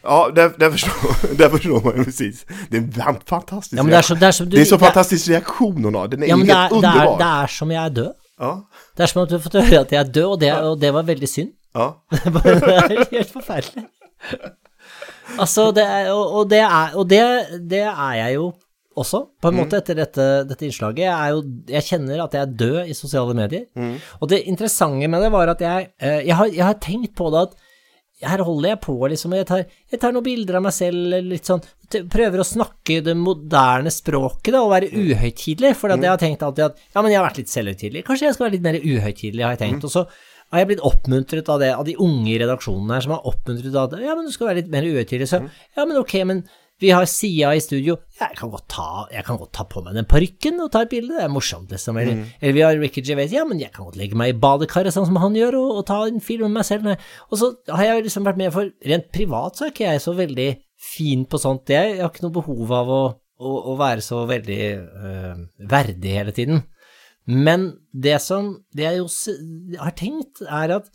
Ja, 0.03 0.31
det, 0.35 0.59
det, 0.59 0.71
förstår, 0.73 1.37
det 1.39 1.51
förstår 1.51 1.81
man 1.85 1.97
ju 1.97 2.05
precis. 2.05 2.47
Det 2.71 2.77
är 2.77 2.81
en 3.09 3.21
fantastisk 3.27 3.79
Ja, 3.79 3.83
men 3.83 3.91
det 3.91 3.99
er 3.99 4.03
så, 4.03 4.15
det 4.15 4.27
er 4.27 4.31
så, 4.33 4.45
du, 4.45 4.51
Det 4.51 4.61
är 4.61 4.65
så 4.65 4.77
det 4.77 4.85
fantastisk 4.85 5.29
reaktion 5.29 5.85
hon 5.85 5.95
har. 5.95 6.09
Den 6.09 6.23
är 6.23 6.27
Ja, 6.27 6.37
helt 6.37 6.49
det 6.49 6.55
er, 6.55 6.69
det, 6.69 6.75
underbar. 6.77 7.13
er, 7.15 7.19
det 7.19 7.27
er 7.43 7.47
som 7.47 7.71
jeg 7.71 7.85
er 7.85 7.89
død. 7.89 8.13
Ja, 8.41 8.53
Det 8.97 9.03
er 9.03 9.07
som 9.07 9.23
at 9.23 9.29
du 9.31 9.35
har 9.35 9.43
fått 9.43 9.55
høre 9.55 9.81
at 9.81 9.93
jeg 9.93 10.01
er 10.01 10.13
død, 10.13 10.25
og 10.25 10.41
det, 10.41 10.53
og 10.53 10.81
det 10.81 10.93
var 10.95 11.03
veldig 11.03 11.29
synd. 11.29 11.51
ja. 11.75 11.89
det 12.11 12.75
er 12.75 13.05
helt 13.11 13.33
forferdelig. 13.33 13.85
Altså, 15.39 15.71
det 15.73 15.85
er, 15.85 16.11
og, 16.13 16.33
og, 16.35 16.51
det, 16.51 16.59
er, 16.59 16.95
og 16.95 17.11
det, 17.11 17.23
det 17.71 17.83
er 17.83 18.13
jeg 18.15 18.35
jo 18.35 18.53
også, 18.97 19.23
på 19.43 19.51
en 19.51 19.59
måte, 19.61 19.81
etter 19.83 19.99
dette, 19.99 20.27
dette 20.49 20.67
innslaget. 20.67 21.05
Jeg, 21.05 21.35
jo, 21.35 21.43
jeg 21.75 21.87
kjenner 21.91 22.25
at 22.25 22.35
jeg 22.37 22.47
er 22.47 22.57
død 22.65 22.91
i 22.91 22.97
sosiale 22.97 23.37
medier. 23.37 23.67
Og 24.21 24.31
det 24.33 24.43
interessante 24.49 25.09
med 25.13 25.25
det 25.27 25.33
var 25.35 25.53
at 25.53 25.65
jeg, 25.65 25.91
eh, 26.01 26.23
jeg, 26.25 26.37
har, 26.39 26.53
jeg 26.53 26.65
har 26.65 26.79
tenkt 26.81 27.15
på 27.19 27.31
det 27.35 27.47
at 27.47 27.57
her 28.25 28.41
holder 28.41 28.71
jeg 28.71 28.81
på, 28.81 28.95
liksom, 29.13 29.35
og 29.35 29.41
jeg 29.43 29.47
tar, 29.49 29.65
jeg 29.93 30.01
tar 30.01 30.15
noen 30.15 30.25
bilder 30.25 30.57
av 30.57 30.63
meg 30.65 30.73
selv, 30.73 31.17
litt 31.29 31.49
sånn, 31.51 31.61
prøver 32.09 32.41
å 32.41 32.47
snakke 32.49 33.03
det 33.05 33.13
moderne 33.21 33.93
språket, 33.93 34.55
da, 34.55 34.63
og 34.65 34.73
være 34.73 34.89
uhøytidelig, 34.89 35.75
for 35.77 35.93
at 35.93 36.01
jeg 36.01 36.15
har 36.15 36.23
tenkt 36.23 36.47
alltid 36.47 36.71
at, 36.71 36.81
ja, 36.95 37.03
men 37.03 37.13
jeg 37.13 37.21
har 37.21 37.27
vært 37.29 37.43
litt 37.43 37.53
selvhøytidelig, 37.53 38.07
kanskje 38.07 38.31
jeg 38.31 38.39
skal 38.39 38.47
være 38.47 38.57
litt 38.57 38.65
mer 38.65 38.81
uhøytidelig, 38.81 39.45
har 39.45 39.53
jeg 39.59 39.63
tenkt, 39.67 39.85
og 39.85 39.93
så 39.93 40.07
har 40.55 40.63
jeg 40.63 40.71
blitt 40.71 40.87
oppmuntret 40.89 41.51
av 41.53 41.61
det, 41.61 41.71
av 41.77 41.85
de 41.85 41.97
unge 42.07 42.31
i 42.33 42.39
redaksjonen 42.41 42.95
her, 42.95 43.05
som 43.05 43.17
har 43.19 43.29
oppmuntret 43.29 43.77
av 43.83 43.91
det, 43.93 44.01
ja, 44.07 44.17
men 44.17 44.25
du 44.25 44.33
skal 44.33 44.49
være 44.49 44.63
litt 44.63 44.73
mer 44.73 44.89
uhøytidelig, 44.89 45.29
så, 45.35 45.43
ja, 45.77 45.85
men 45.85 46.01
ok, 46.01 46.17
men 46.31 46.47
vi 46.83 46.91
har 46.93 47.07
Sia 47.09 47.55
i 47.57 47.61
studio, 47.65 47.97
jeg 48.19 48.37
kan 48.37 48.51
godt 48.53 48.67
ta, 48.73 49.07
jeg 49.13 49.25
kan 49.25 49.39
godt 49.41 49.53
ta 49.57 49.65
på 49.69 49.81
meg 49.85 49.97
den 49.97 50.09
parykken 50.09 50.61
og 50.61 50.71
ta 50.75 50.83
et 50.85 50.93
bilde, 50.93 51.15
det 51.17 51.25
er 51.25 51.33
morsomt, 51.33 51.71
liksom, 51.73 51.97
eller, 52.01 52.25
eller 52.41 52.57
vi 52.57 52.65
har 52.65 52.81
Ricky 52.81 53.05
Gervais, 53.07 53.33
ja, 53.33 53.47
men 53.49 53.63
jeg 53.63 53.73
kan 53.73 53.89
godt 53.89 53.97
legge 54.01 54.19
meg 54.19 54.35
i 54.35 54.39
badekaret 54.43 54.93
sånn 54.95 55.09
som 55.09 55.17
han 55.23 55.39
gjør, 55.39 55.57
og, 55.63 55.81
og 55.81 55.87
ta 55.89 56.03
en 56.05 56.21
film 56.25 56.51
med 56.51 56.61
meg 56.61 56.69
selv, 56.69 56.93
og 57.31 57.41
så 57.41 57.53
har 57.73 57.89
jeg 57.89 58.07
liksom 58.09 58.29
vært 58.29 58.41
med 58.43 58.53
for, 58.55 58.73
rent 58.93 59.09
privat 59.15 59.57
så 59.57 59.67
er 59.67 59.73
ikke 59.73 59.89
jeg 59.89 60.05
så 60.05 60.17
veldig 60.21 60.51
fin 60.93 61.25
på 61.25 61.41
sånt, 61.41 61.73
jeg, 61.73 61.97
jeg 61.97 62.05
har 62.05 62.13
ikke 62.13 62.27
noe 62.27 62.37
behov 62.37 62.75
av 62.77 62.93
å, 62.93 63.03
å, 63.41 63.57
å 63.73 63.77
være 63.81 64.05
så 64.05 64.25
veldig 64.29 64.61
øh, 64.77 65.45
verdig 65.73 66.17
hele 66.19 66.37
tiden. 66.37 66.61
Men 67.27 67.71
det 67.91 68.21
som 68.23 68.53
det 68.77 68.85
jeg 68.87 69.01
jo 69.01 69.09
har 69.81 69.97
tenkt, 69.99 70.45
er 70.45 70.77
at 70.77 70.93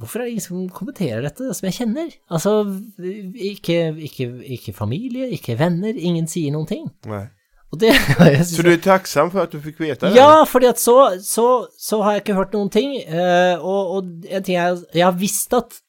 Hvorfor 0.00 0.20
er 0.20 0.26
det 0.26 0.34
ingen 0.34 0.42
som 0.42 0.62
kommenterer 0.74 1.22
dette, 1.22 1.52
som 1.54 1.68
jeg 1.68 1.76
kjenner? 1.76 2.10
Altså, 2.26 2.54
ikke, 2.98 3.94
ikke, 4.08 4.26
ikke 4.56 4.74
familie, 4.74 5.28
ikke 5.36 5.54
venner, 5.60 5.94
ingen 5.94 6.26
sier 6.30 6.54
noen 6.54 6.66
ting. 6.66 6.88
Nei. 7.06 7.28
Og 7.74 7.80
det 7.82 7.92
jeg 8.18 8.46
Så 8.46 8.62
du 8.62 8.70
er 8.72 8.82
takksam 8.82 9.30
for 9.32 9.44
at 9.44 9.54
du 9.54 9.60
fikk 9.62 9.80
vite 9.82 10.08
det? 10.08 10.14
Ja, 10.18 10.42
at 10.42 10.82
så, 10.82 10.98
så, 11.22 11.46
så 11.78 12.02
har 12.02 12.16
jeg 12.16 12.24
ikke 12.24 12.38
hørt 12.38 12.54
noen 12.54 12.70
ting. 12.74 12.96
eh, 13.02 13.54
og, 13.58 13.96
og 13.96 14.28
en 14.30 14.46
ting 14.46 14.58
er 14.58 14.78
Jeg 14.94 15.06
har 15.06 15.18
visst 15.18 15.54
at 15.54 15.80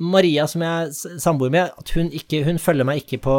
Maria, 0.00 0.46
som 0.50 0.62
jeg 0.64 1.20
samboer 1.22 1.52
med, 1.54 1.70
at 1.78 1.90
hun 1.94 2.10
ikke 2.10 2.44
Hun 2.44 2.58
følger 2.58 2.88
meg 2.88 3.04
ikke 3.04 3.20
på 3.22 3.36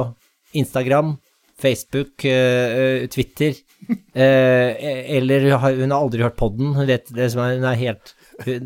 Instagram, 0.55 1.17
Facebook, 1.59 2.23
eh, 2.25 2.77
eh, 2.79 3.07
Twitter, 3.11 3.57
eh, 4.13 4.85
eller 5.17 5.49
hun 5.51 5.91
har 5.91 5.99
aldri 5.99 6.23
hørt 6.23 6.37
podden. 6.39 6.73
Hun 6.77 6.87
vet 6.87 7.11
hun 7.11 7.67
er 7.67 7.81
helt 7.81 8.14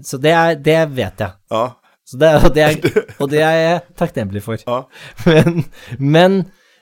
Så 0.04 0.18
det, 0.21 0.33
er, 0.33 0.56
det 0.60 0.80
vet 0.98 1.21
jeg. 1.25 1.36
Ja. 1.51 1.66
Så 2.10 2.18
det, 2.18 2.30
og, 2.42 2.54
det 2.56 2.63
er, 2.66 2.77
og 3.21 3.30
det 3.30 3.42
er 3.45 3.57
jeg 3.60 3.81
takknemlig 4.00 4.42
for. 4.45 4.62
Ja. 4.66 4.80
Men, 5.30 5.66
men 6.00 6.39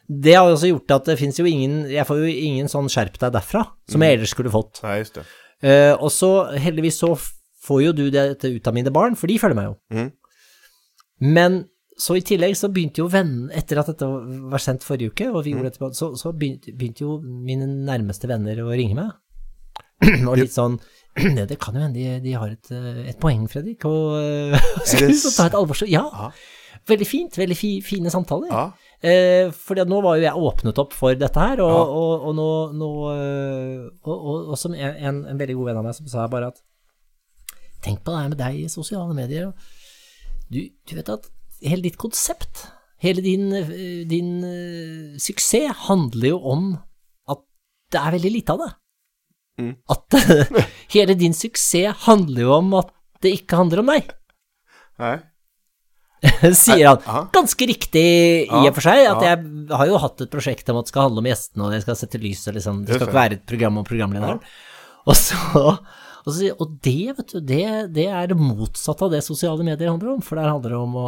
det 0.07 0.37
har 0.37 0.47
også 0.47 0.69
gjort 0.71 0.93
at 0.95 1.09
det 1.09 1.17
fins 1.19 1.35
jo 1.35 1.43
ingen 1.49 1.81
Jeg 1.91 2.07
får 2.07 2.21
jo 2.21 2.27
ingen 2.31 2.69
sånn 2.71 2.87
skjerp 2.91 3.17
deg 3.19 3.33
derfra, 3.35 3.65
som 3.91 4.03
jeg 4.03 4.17
ellers 4.17 4.31
skulle 4.35 4.53
fått. 4.53 4.79
Nei, 4.85 5.01
just 5.01 5.19
det. 5.19 5.25
Uh, 5.65 5.95
og 5.97 6.11
så, 6.13 6.31
heldigvis, 6.55 7.01
så 7.01 7.15
får 7.67 7.81
jo 7.89 7.95
du 7.97 8.05
dette 8.13 8.53
ut 8.53 8.69
av 8.69 8.77
mine 8.77 8.93
barn, 8.93 9.17
for 9.19 9.27
de 9.27 9.39
følger 9.41 9.57
meg 9.57 9.71
jo. 9.71 9.75
Mm. 9.91 10.11
Men 11.33 11.59
så 11.97 12.15
i 12.15 12.21
tillegg 12.21 12.53
så 12.55 12.69
begynte 12.69 13.01
jo 13.01 13.09
vennene 13.09 13.49
etter 13.57 13.79
at 13.81 13.89
dette 13.89 14.07
var 14.07 14.61
sendt 14.61 14.85
forrige 14.85 15.11
uke, 15.15 15.31
og 15.31 15.41
vi 15.47 15.55
gjorde 15.55 15.71
dette, 15.73 15.89
så, 15.97 16.11
så 16.19 16.31
begynte, 16.31 16.75
begynte 16.77 17.03
jo 17.03 17.17
mine 17.23 17.65
nærmeste 17.65 18.29
venner 18.29 18.61
å 18.63 18.69
ringe 18.69 18.99
meg. 18.99 19.15
og 20.29 20.35
litt 20.37 20.53
sånn 20.53 20.77
det, 21.37 21.47
det 21.49 21.57
kan 21.61 21.75
jo 21.77 21.81
hende 21.81 21.97
de, 21.97 22.19
de 22.23 22.35
har 22.37 22.51
et, 22.53 22.71
eh, 22.73 23.01
et 23.11 23.19
poeng, 23.21 23.47
Fredrik, 23.49 23.85
og 23.89 24.17
vi 25.07 25.15
så 25.17 25.33
ta 25.33 25.49
et 25.49 25.57
alvorlig 25.57 25.89
Ja, 25.91 26.05
Ja. 26.13 26.29
veldig 26.87 27.07
fint, 27.09 27.37
veldig 27.37 27.57
fi, 27.57 27.71
fine 27.83 28.11
samtaler. 28.13 28.51
Ja. 28.53 28.65
Eh, 29.03 29.49
at 29.51 29.89
nå 29.89 29.99
var 30.01 30.17
jo 30.17 30.23
jeg 30.25 30.45
åpnet 30.49 30.79
opp 30.81 30.93
for 30.97 31.13
dette 31.17 31.37
her, 31.41 31.59
og, 31.61 31.73
Ja. 31.73 31.83
og, 31.83 32.27
og 32.29 32.37
nå, 32.37 32.49
nå 32.79 32.89
eh, 33.13 33.89
og, 34.05 34.29
og, 34.49 34.55
som 34.57 34.73
en, 34.73 35.23
en, 35.27 35.37
veldig 35.39 35.57
god 35.59 35.69
venn 35.71 35.81
av 35.81 35.85
meg 35.89 35.97
som 35.97 36.09
sa 36.09 36.27
bare 36.31 36.53
at 36.53 36.63
Tenk 37.85 38.01
på 38.01 38.09
det 38.09 38.21
her 38.23 38.29
med 38.31 38.39
deg 38.41 38.55
i 38.57 38.69
sosiale 38.73 39.13
medier. 39.13 39.51
Du, 40.49 40.57
du 40.89 40.95
vet 40.97 41.11
at 41.13 41.27
hele 41.61 41.85
ditt 41.85 41.97
konsept, 42.01 42.63
hele 43.03 43.21
din, 43.21 43.51
eh, 43.53 44.01
din 44.09 44.31
eh, 44.43 45.19
suksess 45.21 45.85
handler 45.85 46.31
jo 46.31 46.39
om 46.55 46.71
at 47.29 47.43
det 47.93 48.01
er 48.01 48.15
veldig 48.17 48.31
lite 48.33 48.55
av 48.55 48.63
det. 48.63 48.71
Mm. 49.57 49.73
At 49.89 50.19
hele 50.93 51.17
din 51.17 51.33
suksess 51.33 52.05
handler 52.05 52.45
jo 52.45 52.53
om 52.59 52.77
at 52.81 52.93
det 53.25 53.33
ikke 53.39 53.59
handler 53.59 53.81
om 53.81 53.91
deg. 53.95 54.13
Nei. 55.01 55.17
sier 56.57 56.87
han. 56.89 57.29
Ganske 57.33 57.67
riktig 57.69 58.07
i 58.47 58.63
og 58.63 58.73
for 58.73 58.87
seg, 58.87 59.03
at 59.11 59.25
jeg 59.25 59.75
har 59.77 59.89
jo 59.89 60.01
hatt 60.01 60.23
et 60.25 60.33
prosjekt 60.33 60.69
om 60.73 60.79
at 60.79 60.87
det 60.87 60.93
skal 60.93 61.07
handle 61.07 61.23
om 61.23 61.29
gjestene, 61.29 61.67
og 61.67 61.75
det 61.75 61.83
skal 61.83 61.99
sette 61.99 62.21
lys 62.21 62.41
og 62.49 62.57
liksom, 62.57 62.81
det 62.87 62.97
skal 62.97 63.07
ikke 63.07 63.19
være 63.19 63.39
et 63.39 63.45
program 63.49 63.79
om 63.81 63.87
programlederen. 63.87 64.41
Og 65.07 65.15
så, 65.15 65.37
og, 65.61 66.31
så, 66.33 66.49
og 66.57 66.73
det, 66.83 67.13
vet 67.19 67.33
du, 67.35 67.39
det, 67.39 67.63
det 67.95 68.07
er 68.09 68.31
det 68.31 68.39
motsatte 68.39 69.07
av 69.07 69.13
det 69.13 69.23
sosiale 69.25 69.65
medier 69.65 69.93
handler 69.93 70.15
om, 70.17 70.25
for 70.25 70.39
der 70.39 70.51
handler 70.51 70.73
det 70.73 70.81
om 70.81 70.97
å, 70.99 71.07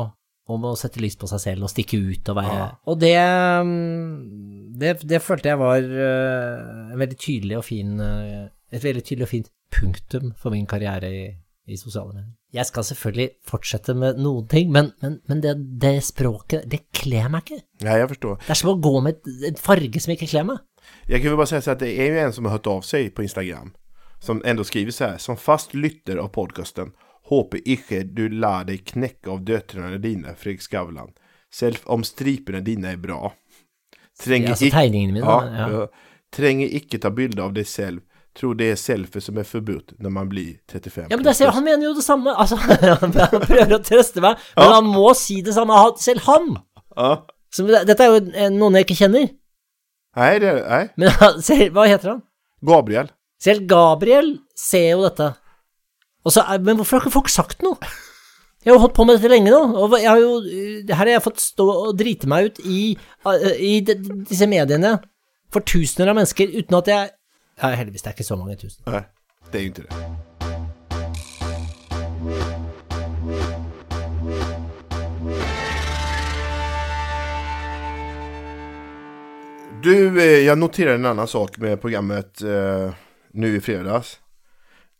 om 0.55 0.65
å 0.69 0.75
sette 0.79 1.01
lys 1.01 1.17
på 1.19 1.29
seg 1.31 1.41
selv 1.43 1.67
og 1.67 1.71
stikke 1.73 1.99
ut 1.99 2.31
og 2.31 2.39
være 2.39 2.55
Ja. 2.55 2.69
Og 2.89 2.99
det, 3.01 3.15
mm, 3.15 4.73
det, 4.79 4.95
det 5.09 5.21
følte 5.23 5.51
jeg 5.51 5.61
var 5.61 5.77
eh, 5.83 6.93
en 6.93 6.99
veldig 6.99 7.19
tydelig 7.19 7.59
og 7.59 7.67
fin 7.67 7.99
eh, 7.99 8.47
Et 8.69 8.83
veldig 8.83 9.01
tydelig 9.01 9.25
og 9.25 9.31
fint 9.31 9.47
punktum 9.73 10.33
for 10.37 10.53
min 10.53 10.67
karriere 10.69 11.09
i, 11.09 11.23
i 11.65 11.77
sosiale 11.77 12.13
medier. 12.13 12.35
Jeg 12.53 12.69
skal 12.69 12.85
selvfølgelig 12.85 13.29
fortsette 13.49 13.95
med 13.97 14.19
noen 14.21 14.45
ting, 14.49 14.69
men, 14.73 14.91
men, 15.01 15.19
men 15.29 15.41
det, 15.41 15.55
det 15.81 15.95
språket, 16.05 16.67
det 16.69 16.83
kler 16.93 17.31
meg 17.33 17.45
ikke. 17.45 17.63
Ja, 17.81 17.97
jeg 17.97 18.11
forstår. 18.13 18.37
Det 18.45 18.53
er 18.53 18.59
som 18.61 18.71
å 18.73 18.77
gå 18.77 18.93
med 19.05 19.17
et, 19.17 19.31
et 19.49 19.61
farge 19.61 20.01
som 20.01 20.13
ikke 20.13 20.29
kler 20.29 20.45
meg. 20.51 20.61
Jeg 21.09 21.23
kan 21.23 21.37
bare 21.37 21.49
si 21.49 21.57
at 21.73 21.81
det 21.81 21.89
er 21.89 22.13
jo 22.13 22.21
en 22.27 22.35
som 22.37 22.45
har 22.45 22.59
hørt 22.59 22.69
av 22.69 22.85
seg 22.85 23.09
på 23.17 23.25
Instagram. 23.25 23.73
som 24.19 24.41
enda 24.45 24.63
skriver 24.63 24.91
så 24.91 25.05
här. 25.05 25.17
Som 25.17 25.37
fast 25.37 25.73
lytter 25.73 26.17
av 26.17 26.27
podcasten. 26.27 26.91
Håper 27.29 27.61
ikke 27.69 28.03
du 28.15 28.27
lar 28.29 28.63
deg 28.65 28.83
knekke 28.89 29.29
av 29.31 29.43
døtrene 29.45 29.99
dine, 30.01 30.33
Fredrik 30.35 30.61
Skavlan. 30.65 31.11
Selv 31.53 31.77
om 31.89 32.03
stripene 32.05 32.61
dine 32.65 32.93
er 32.93 32.97
bra. 33.01 33.31
Trenger 34.19 34.55
Altså 34.55 34.65
ikk- 34.67 34.73
tegningene 34.75 35.13
mine. 35.13 35.25
ja, 35.25 35.39
Ja, 35.45 35.67
ja. 35.79 35.87
Trenger 36.31 36.69
ikke 36.77 36.99
ta 37.01 37.09
bilde 37.09 37.41
av 37.41 37.53
deg 37.53 37.65
selv. 37.65 38.01
Tror 38.37 38.53
det 38.55 38.67
er 38.71 38.75
selfie 38.77 39.21
som 39.21 39.37
er 39.41 39.43
forbudt 39.43 39.95
når 39.99 40.11
man 40.13 40.29
blir 40.29 40.59
35. 40.69 41.07
Ja, 41.09 41.17
men 41.17 41.25
der 41.25 41.33
ser 41.33 41.49
han 41.51 41.63
mener 41.65 41.85
jo 41.89 41.93
det 41.97 42.03
samme. 42.05 42.33
Altså, 42.37 42.55
han 43.01 43.11
prøver 43.11 43.73
å 43.79 43.81
trøste 43.83 44.21
meg, 44.21 44.37
men 44.55 44.69
han 44.75 44.85
må 44.85 45.13
si 45.17 45.39
det 45.41 45.53
samme, 45.55 45.73
selv 45.97 46.21
han. 46.27 46.51
Ja. 46.95 47.15
Så 47.51 47.65
dette 47.65 48.05
er 48.05 48.13
jo 48.13 48.49
noen 48.53 48.77
jeg 48.77 48.85
ikke 48.85 48.99
kjenner. 49.01 49.29
Nei, 50.19 50.31
det 50.39 50.53
nei. 50.69 50.83
Men 50.97 51.09
selv, 51.47 51.73
hva 51.73 51.87
heter 51.89 52.13
han? 52.13 52.21
Gabriel. 52.65 53.09
Selv 53.41 53.65
Gabriel 53.71 54.35
ser 54.57 54.91
jo 54.93 55.01
dette. 55.07 55.31
Og 56.25 56.33
så, 56.35 56.43
men 56.61 56.75
hvorfor 56.79 56.97
har 56.99 57.05
ikke 57.05 57.13
folk 57.15 57.29
sagt 57.31 57.61
noe? 57.63 57.77
Jeg 58.65 58.73
har 58.73 58.75
jo 58.75 58.81
holdt 58.83 58.95
på 58.97 59.05
med 59.07 59.15
dette 59.15 59.29
lenge 59.31 59.51
nå, 59.53 59.59
og 59.79 59.93
jeg 59.95 60.09
har 60.09 60.19
jo, 60.19 60.33
eh, 60.43 60.81
her 60.89 60.99
har 61.05 61.13
jeg 61.13 61.23
fått 61.23 61.39
stå 61.39 61.67
og 61.87 61.93
drite 61.99 62.27
meg 62.27 62.49
ut 62.49 62.59
i, 62.67 62.97
eh, 63.31 63.53
i 63.55 63.79
de- 63.87 63.95
disse 64.27 64.47
mediene 64.51 64.97
for 65.49 65.61
tusener 65.63 66.11
av 66.11 66.15
mennesker 66.19 66.51
uten 66.59 66.75
at 66.81 66.91
jeg 66.91 67.09
Ja, 67.61 67.73
heldigvis, 67.75 68.01
det 68.03 68.07
er 68.07 68.15
ikke 68.17 68.27
så 68.27 68.37
mange 68.39 68.55
tusen. 68.59 68.83
Nei, 68.87 69.01
det 69.51 69.59
er 69.59 69.63
jo 69.65 69.71
ikke 69.71 69.87
det. 69.87 70.99
Du, 79.83 80.19
jeg 80.21 80.43
jag 80.43 80.57
noterade 80.57 80.95
en 80.95 81.05
annan 81.05 81.27
sak 81.27 81.57
med 81.57 81.81
programmet 81.81 82.41
eh, 82.41 82.91
nu 83.31 83.55
i 83.55 83.61
fredags. 83.61 84.19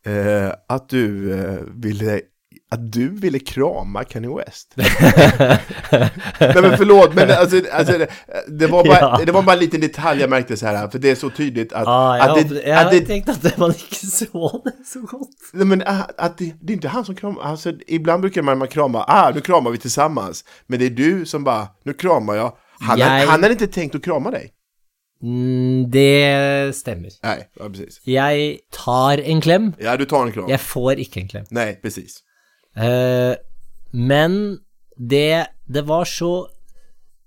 Eh, 0.06 0.52
att 0.68 0.90
du 0.90 1.34
eh, 1.40 1.58
ville 1.76 2.22
att 2.72 2.92
du 2.92 3.10
ville 3.10 3.40
krama 3.40 4.04
Kanye 4.04 4.36
West. 4.36 4.74
Nej 4.76 6.62
men 6.62 6.78
förlåt, 6.78 7.14
men 7.16 7.32
alltså, 7.32 7.62
alltså 7.74 7.98
det, 7.98 8.08
det, 8.48 8.68
var 8.68 8.84
bara, 8.86 9.00
Ja. 9.00 9.22
det 9.26 9.32
var 9.32 9.42
bara 9.44 9.54
en 9.54 9.60
liten 9.60 9.82
detalj 9.82 10.22
jag 10.22 10.30
märkte 10.30 10.58
så 10.58 10.66
här, 10.66 10.88
för 10.88 11.00
det 11.00 11.10
är 11.10 11.16
så 11.16 11.30
tydligt 11.30 11.74
att, 11.74 11.88
Ah, 11.88 12.18
jeg, 12.18 12.30
att, 12.30 12.50
det, 12.50 12.56
jeg 12.56 12.72
att 12.72 12.84
har 12.86 12.92
det, 12.92 13.02
tenkt 13.06 13.30
at 13.30 13.58
man 13.58 13.72
ikke 13.72 13.96
så 14.08 14.62
det 14.66 14.86
så 14.86 15.00
godt. 15.02 15.30
Nej, 15.54 15.66
men 15.66 15.82
äh, 15.82 16.02
att 16.18 16.38
det, 16.38 16.54
det 16.62 16.74
är 16.74 16.76
inte 16.76 16.88
han 16.88 17.06
som 17.06 17.16
kramar, 17.16 17.42
alltså 17.42 17.74
ibland 17.88 18.22
brukar 18.22 18.42
man, 18.42 18.58
man 18.58 18.68
krama, 18.68 19.04
ah 19.08 19.32
nu 19.36 19.42
kramar 19.42 19.72
vi 19.72 19.78
tillsammans. 19.78 20.44
Men 20.68 20.80
det 20.80 20.86
är 20.86 20.90
du 20.90 21.26
som 21.26 21.44
bara, 21.44 21.68
nu 21.86 21.94
kramar 21.94 22.36
jag. 22.36 22.54
Han, 22.80 23.00
Jag- 23.00 23.28
han 23.28 23.44
har 23.44 23.50
inte 23.50 23.68
tänkt 23.68 23.96
att 23.96 24.04
krama 24.04 24.32
dig. 24.32 24.52
Mm, 25.22 25.90
det 25.92 26.76
stemmer. 26.78 27.12
Nej, 27.24 27.42
ja, 27.60 27.68
precis. 27.68 28.00
Jeg 28.08 28.60
tar 28.72 29.20
en 29.20 29.42
klem, 29.44 29.74
Ja, 29.84 29.98
du 30.00 30.06
tar 30.06 30.26
en 30.26 30.32
klem. 30.32 30.48
jeg 30.50 30.60
får 30.64 31.02
ikke 31.04 31.22
en 31.22 31.28
klem. 31.28 31.46
Nej, 31.52 31.76
precis. 31.84 32.22
Eh, 32.78 33.36
men 33.92 34.60
det, 35.00 35.48
det 35.68 35.82
var 35.88 36.06
så 36.06 36.48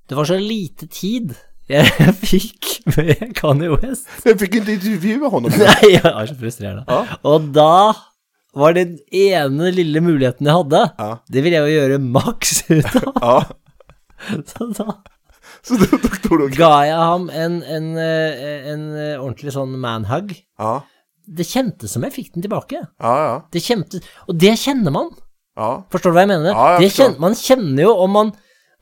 Det 0.08 0.16
var 0.16 0.24
så 0.24 0.36
lite 0.38 0.86
tid 0.86 1.34
jeg 1.68 1.86
fikk 2.28 2.70
med 2.96 3.34
Kanye 3.38 3.70
West. 3.72 4.08
Jeg 4.26 4.36
fikk 4.40 4.56
en 4.60 4.66
intervju 4.74 5.18
med 5.22 5.30
ham. 5.32 5.42
Nei, 5.62 5.92
jeg 5.94 6.02
er 6.04 6.26
så 6.28 6.34
frustrerende. 6.36 6.82
Ja. 6.88 7.16
Og 7.28 7.46
da 7.54 7.92
var 8.58 8.74
den 8.76 8.98
ene 9.14 9.70
lille 9.72 10.02
muligheten 10.04 10.46
jeg 10.48 10.56
hadde, 10.58 10.82
Ja. 10.98 11.14
det 11.32 11.44
ville 11.44 11.56
jeg 11.60 11.70
jo 11.70 11.78
gjøre 11.80 12.00
maks 12.02 12.64
ut 12.68 12.96
av. 12.98 13.14
Ja, 13.22 13.38
Så 14.50 14.68
da 14.76 14.88
så 15.66 15.78
da 15.78 15.86
tok 15.94 16.38
du 16.40 16.48
ga 16.56 16.70
jeg 16.88 16.96
ham 16.98 17.28
en, 17.30 17.60
en, 17.62 17.90
eh, 17.96 18.70
en 18.72 18.82
eh, 18.96 19.14
ordentlig 19.20 19.52
sånn 19.54 19.76
manhug. 19.82 20.34
Ja, 20.58 20.80
Det 21.26 21.46
kjentes 21.46 21.92
som 21.94 22.02
jeg 22.02 22.12
fikk 22.16 22.32
den 22.34 22.42
tilbake. 22.42 22.80
ja, 23.00 23.12
ja. 23.26 23.36
Det 23.52 23.62
kjentes, 23.62 24.02
og 24.28 24.38
det 24.42 24.56
kjenner 24.58 24.90
man. 24.92 25.10
ja. 25.56 25.82
Forstår 25.92 26.10
du 26.10 26.16
hva 26.18 26.24
jeg 26.26 26.32
mener? 26.34 26.50
Ja, 26.50 26.66
jeg 26.80 26.88
det 26.88 26.96
kjenner, 26.96 27.18
man 27.22 27.34
kjenner 27.38 27.82
jo 27.86 27.94
om 28.02 28.10
man, 28.10 28.32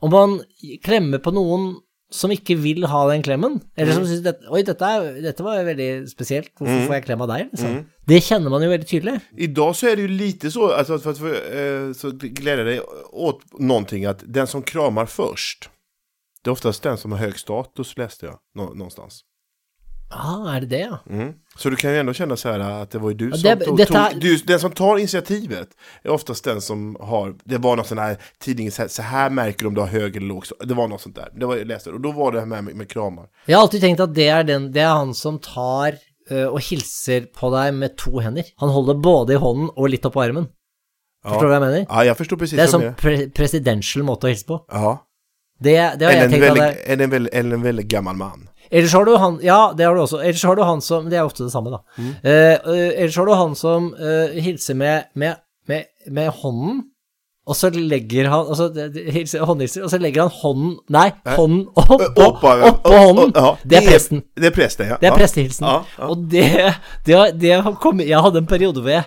om 0.01 0.09
man 0.11 0.37
klemmer 0.83 1.19
på 1.21 1.33
noen 1.35 1.75
som 2.11 2.31
ikke 2.33 2.57
vil 2.59 2.83
ha 2.91 3.05
den 3.07 3.21
klemmen, 3.23 3.61
eller 3.77 3.93
Mm. 3.93 3.95
som 4.01 4.05
syns 4.09 4.23
dette, 4.25 4.43
Oi, 4.51 4.63
dette, 4.67 4.83
er, 4.83 5.21
dette 5.23 5.43
var 5.45 5.61
veldig 5.63 6.09
spesielt, 6.11 6.49
hvorfor 6.59 6.81
Mm. 6.81 6.87
får 6.87 6.93
jeg 6.97 7.05
klem 7.05 7.21
av 7.21 7.27
deg? 7.29 7.51
Liksom. 7.53 7.77
Det 8.07 8.17
kjenner 8.25 8.49
man 8.51 8.61
jo 8.65 8.69
veldig 8.73 8.87
tydelig. 8.89 9.21
I 9.37 9.47
dag 9.47 9.75
så 9.75 9.87
er 9.91 9.95
det 9.95 10.09
jo 10.09 10.15
lite 10.17 10.51
så, 10.51 10.71
altså, 10.75 10.97
for, 10.99 11.13
for, 11.13 11.29
för, 11.29 11.35
eh, 11.61 11.93
så 11.93 12.11
glädja 12.11 12.63
dig 12.65 12.81
åt 13.13 13.45
någonting 13.59 14.03
at 14.09 14.25
den 14.27 14.47
som 14.47 14.61
kramer 14.61 15.05
först, 15.05 15.69
det 16.43 16.49
är 16.49 16.51
oftast 16.51 16.83
den 16.83 16.97
som 16.97 17.11
har 17.11 17.19
hög 17.19 17.39
status 17.39 17.97
läste 17.97 18.25
jag 18.25 18.37
nå, 18.55 18.63
någonstans. 18.73 19.21
Ah, 20.13 20.55
er 20.55 20.61
det 20.61 20.67
det, 20.67 20.79
ja? 20.79 20.97
Mm. 21.09 21.33
Så 21.57 21.69
du 21.69 21.75
kan 21.75 21.91
ju 21.91 21.97
ändå 21.99 22.13
känna 22.13 22.35
så 22.37 22.49
här 22.51 22.59
att 22.59 22.91
det 22.91 22.99
var 22.99 23.09
ju 23.09 23.15
du 23.15 23.29
Ja, 23.29 23.35
som 23.37 23.41
det- 23.59 23.65
tog, 23.65 23.77
detta- 23.77 24.09
tog 24.11 24.21
du, 24.21 24.37
Den 24.37 24.59
som 24.59 24.71
tar 24.71 24.97
initiativet 24.97 25.69
är 26.03 26.09
oftast 26.09 26.43
den 26.43 26.61
som 26.61 26.97
har, 26.99 27.35
det 27.43 27.57
var 27.57 27.75
noe 27.75 27.85
sån 27.85 27.97
här 27.97 28.17
tidning, 28.39 28.71
så 28.71 28.81
här, 28.81 28.89
så 28.89 29.01
här 29.01 29.29
märker 29.29 29.59
du 29.59 29.67
om 29.67 29.73
du 29.73 29.81
har 29.81 29.87
hög 29.87 30.15
eller 30.15 30.27
låg, 30.27 30.43
det 30.63 30.73
var 30.73 30.87
något 30.87 31.01
sånt 31.01 31.15
där. 31.15 31.29
Det 31.39 31.45
var 31.45 31.55
jag 31.55 31.67
läste, 31.67 31.89
och 31.91 32.01
då 32.01 32.11
var 32.11 32.31
det 32.31 32.45
med, 32.45 32.63
med 32.63 32.89
kramar. 32.89 33.27
Jeg 33.45 33.55
har 33.57 33.61
alltid 33.61 33.81
tenkt 33.81 33.99
at 33.99 34.15
det 34.15 34.27
er, 34.27 34.43
den, 34.43 34.71
det 34.71 34.81
er 34.81 34.87
han 34.99 35.13
som 35.13 35.39
tar 35.39 35.95
uh, 36.31 36.47
og 36.47 36.59
hilser 36.59 37.25
på 37.33 37.49
deg 37.55 37.73
med 37.73 37.95
to 37.97 38.19
hender. 38.19 38.43
Han 38.57 38.69
holder 38.69 38.93
både 38.93 39.33
i 39.33 39.39
hånden 39.39 39.69
og 39.75 39.89
litt 39.89 40.05
opp 40.05 40.13
på 40.13 40.23
armen. 40.23 40.47
Forstår 41.23 41.41
du 41.41 41.47
hva 41.47 41.59
jeg 41.59 41.61
mener? 41.69 41.85
Ja, 41.89 42.03
jeg 42.03 42.17
forstår 42.17 42.37
precis 42.37 42.57
Det 42.57 42.63
er 42.67 42.71
vad 42.71 42.81
sånn 42.81 42.95
pre 42.99 43.29
presidential 43.29 44.03
måte 44.03 44.27
å 44.27 44.31
hilse 44.33 44.45
på. 44.47 44.59
Ja. 44.71 44.97
Det, 45.61 45.75
det 45.99 46.07
har 46.07 46.13
jeg 46.15 46.23
en, 46.25 46.31
veldig, 46.41 46.61
at 46.61 46.87
det 46.97 47.05
eller, 47.05 47.29
en 47.33 47.53
en 47.53 47.63
veldig 47.63 47.87
gammel 47.89 48.15
mann. 48.17 48.47
Ellers 48.71 48.93
har 48.95 49.05
du 49.05 49.15
han 49.19 49.39
Ja, 49.43 49.73
det 49.77 49.85
har 49.85 49.95
du 49.95 50.01
også. 50.01 50.21
Ellers 50.23 50.43
har 50.47 50.55
du 50.55 50.63
han 50.63 50.81
som 50.81 51.09
Det 51.11 51.17
er 51.19 51.27
ofte 51.27 51.43
det 51.43 51.51
samme, 51.51 51.69
da. 51.73 51.81
Mm. 51.97 52.13
Eh, 52.23 52.53
eh, 52.55 53.01
ellers 53.03 53.15
har 53.19 53.25
du 53.27 53.33
han 53.35 53.55
som 53.55 53.91
uh, 53.99 54.31
hilser 54.41 54.73
med, 54.79 55.03
med, 55.15 55.35
med, 55.67 55.83
med 56.07 56.29
hånden, 56.41 56.81
og 57.47 57.55
så 57.57 57.69
legger 57.73 58.29
han 58.29 58.47
altså, 58.53 58.69
hilser, 59.11 59.43
håndhilser, 59.49 59.83
og 59.83 59.89
så 59.91 59.97
legger 59.99 60.21
han 60.27 60.31
hånden 60.41 60.75
Nei, 60.93 61.07
hånden 61.35 61.65
oppå 61.75 61.97
ja. 62.05 62.27
oppå 62.27 62.53
Opp- 62.69 62.87
hånden. 62.87 63.33
opp- 63.35 63.37
ja. 63.37 63.55
Det 63.69 63.77
er 63.81 63.87
presten. 63.89 64.21
Det 64.37 64.49
er 64.51 64.55
presten, 64.55 64.87
ja. 64.93 64.97
Det 65.01 65.09
er 65.09 65.17
prestehilsen. 65.17 65.65
Ja, 65.67 65.79
ja. 65.97 66.07
Og 66.07 66.27
det, 66.31 66.45
det, 67.05 67.17
det 67.41 67.57
har 67.65 67.75
kommet 67.81 68.07
Jeg 68.07 68.21
hadde 68.23 68.37
en 68.45 68.47
periode 68.49 68.81
hvor 68.81 68.93
jeg 68.93 69.03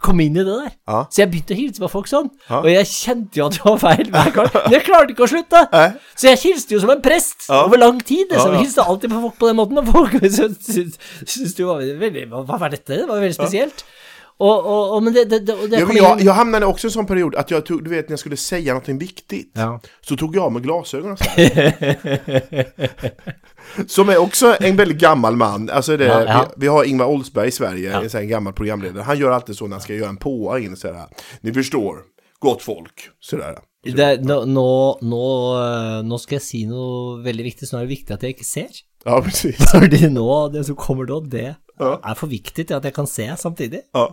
kom 0.00 0.20
inn 0.24 0.36
i 0.38 0.42
det 0.44 0.48
der. 0.48 0.72
Ja. 0.88 1.00
Så 1.12 1.20
jeg 1.22 1.30
begynte 1.32 1.52
å 1.54 1.58
hilse 1.60 1.82
på 1.84 1.90
folk 1.92 2.08
sånn. 2.10 2.30
Ja. 2.48 2.60
Og 2.62 2.68
jeg 2.72 2.88
kjente 2.88 3.40
jo 3.40 3.46
at 3.50 3.58
det 3.58 3.64
var 3.66 3.78
feil 3.82 4.10
hver 4.14 4.30
gang. 4.36 4.50
Men 4.64 4.76
jeg 4.78 4.84
klarte 4.86 5.12
ikke 5.14 5.26
å 5.26 5.30
slutte. 5.30 5.60
Nej. 5.74 5.90
Så 6.16 6.30
jeg 6.30 6.40
hilste 6.46 6.74
jo 6.76 6.80
som 6.84 6.92
en 6.94 7.02
prest 7.04 7.46
Ja. 7.50 7.62
over 7.66 7.80
lang 7.82 8.00
tid. 8.00 8.26
Liksom. 8.30 8.54
Ja. 8.54 8.58
Jeg 8.58 8.66
hilste 8.66 8.86
alltid 8.88 9.12
på 9.12 9.20
folk 9.26 9.38
på 9.42 9.50
den 9.50 9.60
måten. 9.60 9.80
Og 9.82 9.90
folk 9.92 10.16
syntes 10.30 11.54
det 11.56 11.66
var 11.68 11.84
veldig 12.04 12.26
Hva 12.32 12.44
hva 12.48 12.58
var 12.64 12.72
dette? 12.72 12.96
Det 13.02 13.08
var 13.08 13.20
veldig 13.20 13.36
spesielt. 13.36 13.84
Og, 14.40 14.66
och, 14.66 14.94
och, 14.96 15.02
men 15.02 15.12
det, 15.12 15.24
det, 15.24 15.38
det, 15.38 15.66
det 15.68 15.78
jag, 15.78 15.96
jag, 15.96 16.20
jag 16.22 16.32
hamnade 16.32 16.66
också 16.66 16.86
i 16.86 16.88
en 16.88 16.92
sån 16.92 17.06
period 17.06 17.34
att 17.34 17.50
jag 17.50 17.66
tog, 17.66 17.84
du 17.84 17.90
vet 17.90 18.08
när 18.08 18.12
jag 18.12 18.18
skulle 18.18 18.36
säga 18.36 18.72
någonting 18.72 18.98
viktigt 18.98 19.52
Ja. 19.54 19.80
så 20.00 20.16
tog 20.16 20.36
jag 20.36 20.44
av 20.44 20.52
mig 20.52 20.62
glasögonen 20.62 21.16
så 21.16 21.24
här. 21.30 22.66
Som 23.86 24.08
är 24.08 24.18
också 24.18 24.56
en 24.60 24.76
väldigt 24.76 24.98
gammal 24.98 25.36
man. 25.36 25.70
Alltså 25.70 25.96
det, 25.96 26.04
Ja, 26.04 26.22
ja. 26.24 26.46
Vi, 26.56 26.60
vi 26.60 26.66
har 26.66 26.84
Ingvar 26.84 27.06
Oldsberg 27.06 27.48
i 27.48 27.50
Sverige, 27.50 27.90
Ja. 27.90 28.02
en 28.02 28.10
sån 28.10 28.28
gammal 28.28 28.52
programledare. 28.52 29.02
Han 29.02 29.18
gör 29.18 29.30
alltid 29.30 29.56
så 29.56 29.64
när 29.66 29.70
han 29.76 29.80
ska 29.80 29.94
göra 29.94 30.08
en 30.08 30.16
påa 30.16 30.58
in 30.60 30.76
så 30.76 30.92
här. 30.92 31.06
Ni 31.40 31.52
förstår, 31.54 31.96
gott 32.38 32.62
folk. 32.62 33.08
Sådär. 33.20 33.58
det, 33.96 34.20
nå, 34.24 34.44
nå, 34.44 34.98
nå, 35.02 35.24
eh, 35.64 36.02
nå 36.04 36.18
skal 36.18 36.36
jeg 36.36 36.42
si 36.44 36.64
noe 36.68 37.22
veldig 37.24 37.44
viktig, 37.46 37.68
så 37.68 37.76
nå 37.76 37.82
er 37.82 37.86
det 37.88 37.94
viktig 37.94 38.14
at 38.16 38.22
jeg 38.26 38.34
ikke 38.36 38.44
ser. 38.48 38.80
Ja, 39.04 39.20
precis. 39.24 39.56
Fordi 39.72 40.08
nå, 40.12 40.48
det 40.52 40.64
som 40.68 40.76
kommer 40.76 41.08
nå, 41.08 41.20
det 41.32 41.54
Ja. 41.80 41.94
er 42.04 42.14
for 42.14 42.28
viktig 42.28 42.66
til 42.68 42.74
at 42.76 42.84
jeg 42.84 42.92
kan 42.94 43.06
se 43.08 43.24
samtidig. 43.40 43.80
Ja. 43.94 44.08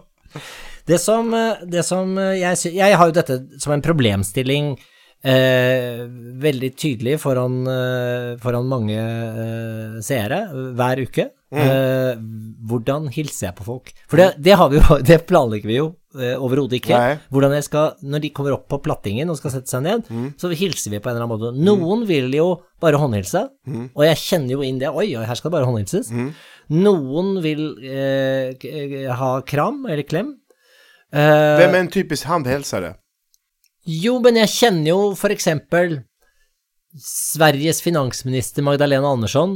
Det 0.88 1.00
som, 1.04 1.34
eh, 1.34 1.64
det 1.68 1.84
som 1.86 2.18
eh, 2.18 2.38
jeg 2.40 2.74
Jeg 2.76 2.96
har 2.98 3.10
jo 3.10 3.16
dette 3.18 3.42
som 3.60 3.74
en 3.76 3.82
problemstilling 3.84 4.78
eh, 5.24 6.06
veldig 6.44 6.72
tydelig 6.78 7.18
foran, 7.20 7.62
eh, 7.68 8.36
foran 8.44 8.68
mange 8.70 8.98
eh, 8.98 9.98
seere 10.06 10.46
hver 10.78 11.04
uke. 11.08 11.30
Eh, 11.48 12.18
hvordan 12.68 13.06
hilser 13.16 13.48
jeg 13.50 13.56
på 13.56 13.64
folk? 13.68 13.94
For 14.12 14.20
det, 14.20 14.34
det 14.44 14.58
har 14.60 14.68
vi 14.72 14.82
jo 14.82 14.98
Det 15.12 15.22
planlegger 15.30 15.70
vi 15.72 15.78
jo 15.80 15.94
overhodet 16.18 16.80
ikke. 16.80 16.98
Nei. 16.98 17.18
Hvordan 17.30 17.54
jeg 17.54 17.64
skal 17.68 17.92
Når 18.02 18.22
de 18.24 18.30
kommer 18.34 18.56
opp 18.56 18.64
på 18.72 18.80
plattingen 18.82 19.30
og 19.30 19.38
skal 19.38 19.52
sette 19.54 19.70
seg 19.70 19.84
ned, 19.86 20.08
så 20.42 20.50
hilser 20.50 20.90
vi 20.96 21.00
på 21.00 21.12
en 21.12 21.16
eller 21.16 21.28
annen 21.28 21.36
måte. 21.36 21.52
Noen 21.68 22.08
vil 22.10 22.32
jo 22.34 22.48
bare 22.82 22.98
håndhilse, 22.98 23.44
og 23.94 24.04
jeg 24.08 24.18
kjenner 24.24 24.56
jo 24.58 24.64
inn 24.66 24.80
det. 24.82 24.90
Oi, 24.90 25.12
oi, 25.16 25.24
her 25.30 25.38
skal 25.38 25.52
det 25.52 25.58
bare 25.60 25.70
håndhilses. 25.70 26.10
Noen 26.74 27.38
vil 27.44 27.62
eh, 27.86 29.08
ha 29.16 29.32
kram 29.48 29.86
eller 29.88 30.04
klem. 30.04 30.34
Eh, 31.14 31.58
Hvem 31.62 31.76
er 31.76 31.80
en 31.86 31.92
typisk 31.94 32.28
handhälsare? 32.28 32.96
jo, 33.88 34.18
men 34.20 34.36
jeg 34.36 34.50
kjenner 34.52 34.90
jo 34.90 35.02
for 35.16 35.32
eksempel 35.32 36.02
Sveriges 37.00 37.80
finansminister 37.86 38.66
Magdalena 38.66 39.08
Andersson. 39.08 39.54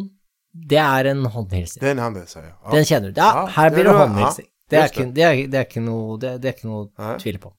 Det 0.53 0.77
er 0.79 1.09
en 1.11 1.25
håndhilsing. 1.25 1.81
Det 1.81 1.89
er 1.89 1.95
en 1.97 2.03
handhälsare. 2.05 2.53
Ja. 2.53 2.71
Den 2.75 2.85
kjenner 2.87 3.11
du. 3.11 3.19
Ja, 3.19 3.45
her 3.55 3.69
blir 3.73 3.83
det 3.83 3.91
det. 3.91 3.97
håndhilsing. 3.99 4.47
Det 4.71 4.79
er, 4.79 4.87
ikke, 4.87 5.05
det. 5.11 5.23
er, 5.25 5.41
det 5.51 5.59
er 5.59 5.65
ikke 5.67 5.83
noe, 5.83 6.15
det, 6.19 6.31
det 6.43 6.47
er 6.47 6.55
ikke 6.55 6.69
noe 6.69 7.15
tvil 7.19 7.39
på. 7.43 7.51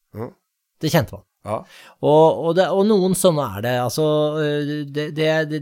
Det 0.81 0.93
kjente 0.93 1.19
man. 1.19 1.25
Ja. 1.45 1.59
Og, 2.01 2.25
og, 2.47 2.51
det, 2.57 2.69
og 2.71 2.87
noen 2.87 3.17
sånne 3.19 3.45
er 3.59 3.65
det. 3.67 3.75
Altså, 3.83 4.07
øh, 4.41 4.73
det, 4.89 5.09
det, 5.17 5.29
det, 5.51 5.61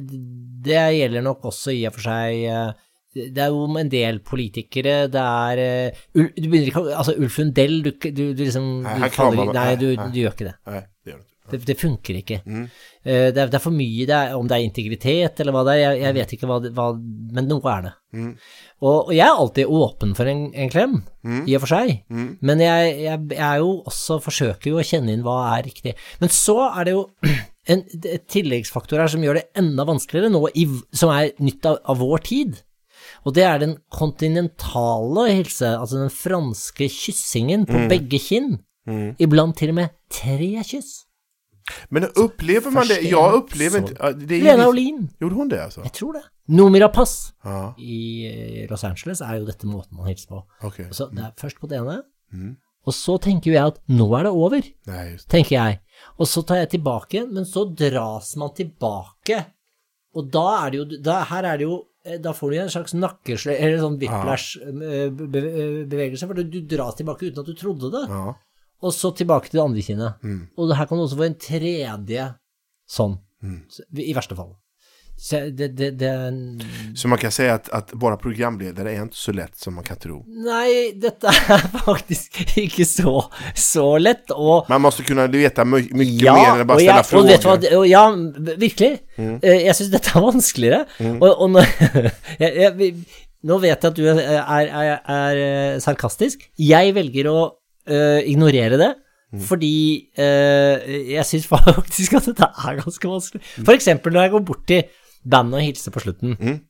det 0.66 0.84
gjelder 0.98 1.24
nok 1.26 1.48
også 1.50 1.74
i 1.74 1.80
og 1.88 1.96
for 1.96 2.06
seg 2.06 2.44
øh, 2.52 2.70
det 3.14 3.42
er 3.42 3.50
jo 3.50 3.64
en 3.80 3.90
del 3.90 4.20
politikere, 4.22 5.08
det 5.10 5.22
er 5.22 5.62
uh, 5.90 6.04
Du 6.14 6.46
begynner 6.46 6.68
ikke 6.70 6.84
Altså, 6.94 7.16
Ulf 7.18 7.40
Lundell, 7.40 7.80
du, 7.82 7.90
du, 7.98 8.22
du 8.36 8.44
liksom 8.44 8.70
du 8.84 8.86
Nei, 8.86 9.74
du, 9.80 9.90
nei. 9.98 10.06
du 10.14 10.22
gjør 10.22 10.36
ikke 10.36 10.46
det. 10.46 10.54
Nei, 10.70 10.84
det 10.86 11.12
gjør 11.12 11.18
det 11.18 11.24
inte. 11.24 11.26
Det, 11.50 11.58
det 11.66 11.74
funker 11.80 12.18
ikke. 12.20 12.36
Mm. 12.46 12.68
Uh, 13.02 13.10
Det, 13.10 13.42
er, 13.42 13.50
det 13.50 13.58
er 13.58 13.64
for 13.64 13.74
mye, 13.74 14.06
det 14.06 14.14
er, 14.14 14.36
om 14.38 14.46
det 14.46 14.56
er 14.56 14.68
integritet 14.68 15.42
eller 15.42 15.56
hva 15.56 15.64
det 15.66 15.74
er, 15.74 15.82
jeg, 15.82 16.00
jeg 16.04 16.18
vet 16.20 16.36
ikke 16.36 16.50
hva, 16.52 16.60
hva 16.78 16.86
Men 17.34 17.50
noe 17.50 17.74
er 17.74 17.84
det. 17.88 17.94
Mm. 18.14 18.30
Og, 18.84 18.94
og 18.94 19.12
jeg 19.16 19.26
er 19.26 19.42
alltid 19.42 19.76
åpen 19.80 20.14
for 20.18 20.30
en, 20.30 20.46
en 20.54 20.72
klem, 20.72 20.96
i 21.50 21.58
og 21.58 21.64
for 21.66 21.74
seg. 21.74 21.94
Mm. 22.14 22.32
Men 22.46 22.62
jeg, 22.62 22.96
jeg, 23.08 23.26
jeg 23.34 23.46
er 23.50 23.64
jo 23.64 23.76
også 23.90 24.22
forsøker 24.22 24.70
jo 24.70 24.78
å 24.78 24.86
kjenne 24.86 25.16
inn 25.16 25.26
hva 25.26 25.40
er 25.56 25.66
riktig. 25.66 25.98
Men 26.22 26.30
så 26.34 26.60
er 26.70 26.86
det 26.86 26.94
jo 26.94 27.08
en 27.74 27.86
tilleggsfaktor 28.30 29.02
her 29.02 29.10
som 29.10 29.26
gjør 29.26 29.42
det 29.42 29.48
enda 29.58 29.86
vanskeligere 29.88 30.30
nå, 30.32 30.46
i, 30.54 30.70
som 30.94 31.10
er 31.14 31.34
nytt 31.42 31.66
av, 31.66 31.82
av 31.90 31.98
vår 32.06 32.28
tid. 32.30 32.60
Og 33.26 33.34
det 33.36 33.42
er 33.44 33.58
den 33.58 33.76
kontinentale 33.92 35.26
helse, 35.34 35.68
altså 35.78 35.98
den 36.00 36.10
franske 36.10 36.88
kyssingen 36.88 37.66
på 37.68 37.86
begge 37.90 38.18
kinn. 38.22 38.58
Iblant 39.20 39.56
til 39.60 39.70
og 39.70 39.74
med 39.74 39.88
tre 40.10 40.62
kyss. 40.66 41.04
Men 41.90 42.08
upplever 42.18 42.70
man 42.74 42.88
det? 42.88 43.02
Ja, 43.04 43.10
Jag 43.10 43.32
jag 43.32 43.34
upplever 43.34 43.80
så. 43.80 43.86
inte... 43.88 44.12
Det 44.12 44.34
är 44.34 44.42
Lena 44.42 44.68
Olin. 44.68 45.08
Gjorde 45.20 45.34
hun 45.34 45.48
det 45.48 45.60
altså? 45.64 45.80
Jeg 45.84 45.92
tror 45.92 46.12
det. 46.12 46.22
Noomi 46.48 46.80
pass 46.92 47.32
Ja, 47.44 47.74
i 47.78 48.26
eh, 48.26 48.70
Los 48.70 48.82
Angeles 48.84 49.20
er 49.20 49.36
jo 49.38 49.44
dette 49.46 49.66
måten 49.66 49.96
man 49.96 50.06
hilser 50.08 50.28
på. 50.28 50.40
Okay. 50.66 50.88
Så 50.90 51.06
det 51.14 51.22
er 51.22 51.30
først 51.38 51.60
på 51.60 51.66
det 51.68 51.78
ene, 51.78 52.02
Mm. 52.32 52.56
og 52.86 52.94
så 52.94 53.18
tenker 53.18 53.50
jeg 53.52 53.66
at 53.66 53.78
nå 53.88 54.06
er 54.18 54.22
det 54.22 54.30
over, 54.32 54.62
Nei, 54.86 55.10
just 55.12 55.26
det. 55.26 55.30
tenker 55.30 55.50
jeg. 55.56 55.80
Og 56.18 56.26
så 56.26 56.42
tar 56.46 56.56
jeg 56.56 56.68
tilbake, 56.70 57.26
men 57.32 57.44
så 57.44 57.64
dras 57.74 58.36
man 58.36 58.50
tilbake. 58.54 59.44
Og 60.14 60.30
da 60.30 60.66
er 60.66 60.70
det 60.70 60.78
jo 60.78 60.84
da, 61.02 61.24
Her 61.24 61.42
er 61.44 61.56
det 61.58 61.66
jo 61.66 61.84
Da 62.24 62.32
får 62.32 62.50
du 62.50 62.56
en 62.56 62.72
slags 62.72 62.94
nakkesløy, 62.96 63.56
eller 63.56 63.78
sånn 63.82 63.98
whiplash-bevegelse, 64.00 66.26
for 66.30 66.36
du, 66.38 66.44
du 66.48 66.60
dras 66.64 66.96
tilbake 66.96 67.26
uten 67.28 67.42
at 67.42 67.50
du 67.50 67.54
trodde 67.58 67.90
det. 67.92 68.04
Ja. 68.08 68.32
Og 68.80 68.90
så 68.96 69.08
tilbake 69.12 69.46
til 69.50 69.58
det 69.58 69.66
andre 69.66 69.82
kinnet. 69.84 70.12
Mm. 70.24 70.42
Og 70.56 70.72
her 70.72 70.86
kan 70.88 70.96
du 70.96 71.02
også 71.04 71.20
få 71.20 71.28
en 71.28 71.42
tredje 71.44 72.22
sånn, 72.88 73.20
mm. 73.44 73.60
i 74.00 74.16
verste 74.16 74.32
fall. 74.38 74.52
Så 75.20 75.36
det, 75.50 75.68
det, 75.68 75.90
det 75.90 76.10
Så 76.96 77.08
man 77.08 77.18
kan 77.20 77.32
si 77.32 77.44
at, 77.44 77.66
at 77.76 77.90
vara 78.00 78.16
programledere 78.16 78.88
er 78.88 79.02
ikke 79.04 79.18
så 79.20 79.34
lett 79.36 79.52
som 79.60 79.74
man 79.76 79.84
kan 79.84 79.98
tro. 80.00 80.22
Nei, 80.46 80.94
dette 80.96 81.28
er 81.28 81.66
faktisk 81.90 82.38
ikke 82.62 82.86
så, 82.88 83.12
så 83.52 83.84
lett, 84.00 84.32
og 84.32 84.70
Man 84.72 84.80
må 84.80 84.92
kunne 85.04 85.26
vite 85.34 85.66
my 85.68 85.82
mycket 85.92 86.24
ja, 86.24 86.36
mer 86.38 86.54
enn 86.54 86.64
å 86.64 86.68
bare 86.70 87.02
stille 87.04 87.76
og 87.76 87.84
ja, 87.90 88.06
virkelig. 88.54 88.94
Mm. 89.20 89.34
Jeg 89.44 89.76
syns 89.76 89.92
dette 89.92 90.14
er 90.16 90.24
vanskeligere. 90.24 90.80
Og, 91.10 91.28
og 91.28 91.52
nå, 91.52 91.66
jeg, 92.42 92.50
jeg, 92.64 92.94
nå 93.44 93.60
vet 93.60 93.76
jeg 93.76 93.92
at 93.92 94.00
du 94.00 94.08
er, 94.08 94.22
er, 94.40 94.90
er, 94.96 95.44
eh, 95.44 95.76
sarkastisk. 95.84 96.48
Jeg 96.56 96.96
velger 96.96 97.28
å 97.28 97.38
eh, 97.84 98.24
ignorere 98.32 98.80
det. 98.80 98.92
Fordi 99.46 99.74
eh, 100.18 100.88
jeg 101.12 101.26
syns 101.28 101.46
faktisk 101.52 102.16
at 102.18 102.32
dette 102.32 102.48
er 102.48 102.80
ganske 102.80 103.12
vanskelig. 103.12 103.44
For 103.60 103.76
eksempel 103.76 104.16
når 104.16 104.26
jeg 104.26 104.34
går 104.34 104.44
bort 104.48 104.64
til 104.66 104.88
bandet 105.28 105.54
og 105.60 105.62
hilser 105.66 105.90
på 105.92 106.00
slutten, 106.00 106.36
Mm. 106.40 106.60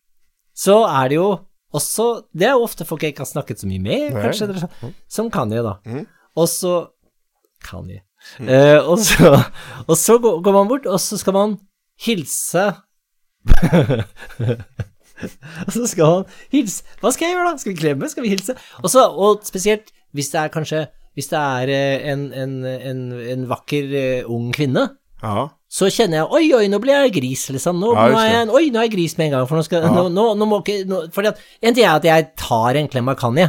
så 0.57 0.85
er 0.88 1.09
det 1.09 1.16
jo 1.21 1.38
også 1.73 2.25
Det 2.35 2.42
er 2.49 2.57
jo 2.59 2.64
ofte 2.66 2.85
folk 2.85 3.02
jeg 3.02 3.12
ikke 3.14 3.23
har 3.23 3.30
snakket 3.30 3.61
så 3.61 3.66
mye 3.71 3.78
med, 3.80 4.12
Nei. 4.12 4.23
kanskje, 4.23 4.42
eller 4.49 4.59
så- 4.61 4.92
som 5.09 5.30
Kanye, 5.30 5.62
da. 5.62 5.75
Mm. 5.87 6.07
Og 6.37 6.49
så 6.49 6.88
Kanye. 7.62 8.00
Eh, 8.40 8.78
og 8.83 8.99
så, 8.99 9.30
og 9.88 9.97
så 9.97 10.19
går, 10.19 10.52
man 10.52 10.69
bort, 10.69 10.87
og 10.87 10.99
så 11.00 11.16
skal 11.19 11.33
man 11.33 11.59
hilse 12.02 12.75
Og 15.66 15.73
så 15.73 15.87
skal 15.88 16.04
man 16.07 16.25
hilse 16.52 16.83
Hva 17.00 17.11
skal 17.12 17.26
jeg 17.28 17.37
gjøre, 17.37 17.50
da? 17.52 17.57
Skal 17.61 17.73
vi 17.75 17.78
klemme? 17.80 18.09
Skal 18.11 18.25
vi 18.25 18.33
hilse? 18.33 18.54
Og, 18.83 18.90
så, 18.92 19.07
og 19.09 19.40
spesielt 19.45 19.90
hvis 20.16 20.30
det 20.33 20.40
er 20.40 20.49
kanskje 20.52 20.83
Hvis 21.14 21.28
det 21.33 21.38
er 21.40 21.73
eh, 21.75 22.12
en, 22.12 22.26
en, 22.33 22.54
en, 22.64 23.00
en 23.35 23.47
vakker 23.50 23.95
eh, 24.00 24.28
ung 24.30 24.52
kvinne, 24.54 24.88
Ja. 25.23 25.49
Så 25.70 25.86
kjenner 25.92 26.24
jeg 26.24 26.28
Oi, 26.34 26.44
oi, 26.58 26.64
nå 26.72 26.80
blir 26.82 26.96
jeg 26.96 27.12
gris, 27.14 27.45
liksom. 27.54 27.78
Nå, 27.78 27.92
Ja, 27.95 28.08
nå 28.10 28.18
er 28.18 28.30
jeg, 28.32 28.49
oi, 28.58 28.62
nå 28.75 28.80
er 28.80 28.88
jeg 28.88 28.95
gris 28.97 29.16
med 29.18 29.28
en 29.28 29.34
gang. 29.36 29.47
For 29.47 29.60
nå 29.60 29.62
skal 29.66 29.86
nå, 29.86 30.08
nå, 30.10 30.25
nå 30.34 30.49
må 30.50 30.58
ikke 30.64 30.80
nå, 30.90 31.04
fordi 31.14 31.30
at, 31.30 31.42
En 31.62 31.76
ting 31.76 31.86
er 31.86 31.95
at 32.00 32.08
jeg 32.08 32.30
tar 32.40 32.78
en 32.80 32.90
klem 32.90 33.10
av 33.12 33.18
Kanye, 33.21 33.47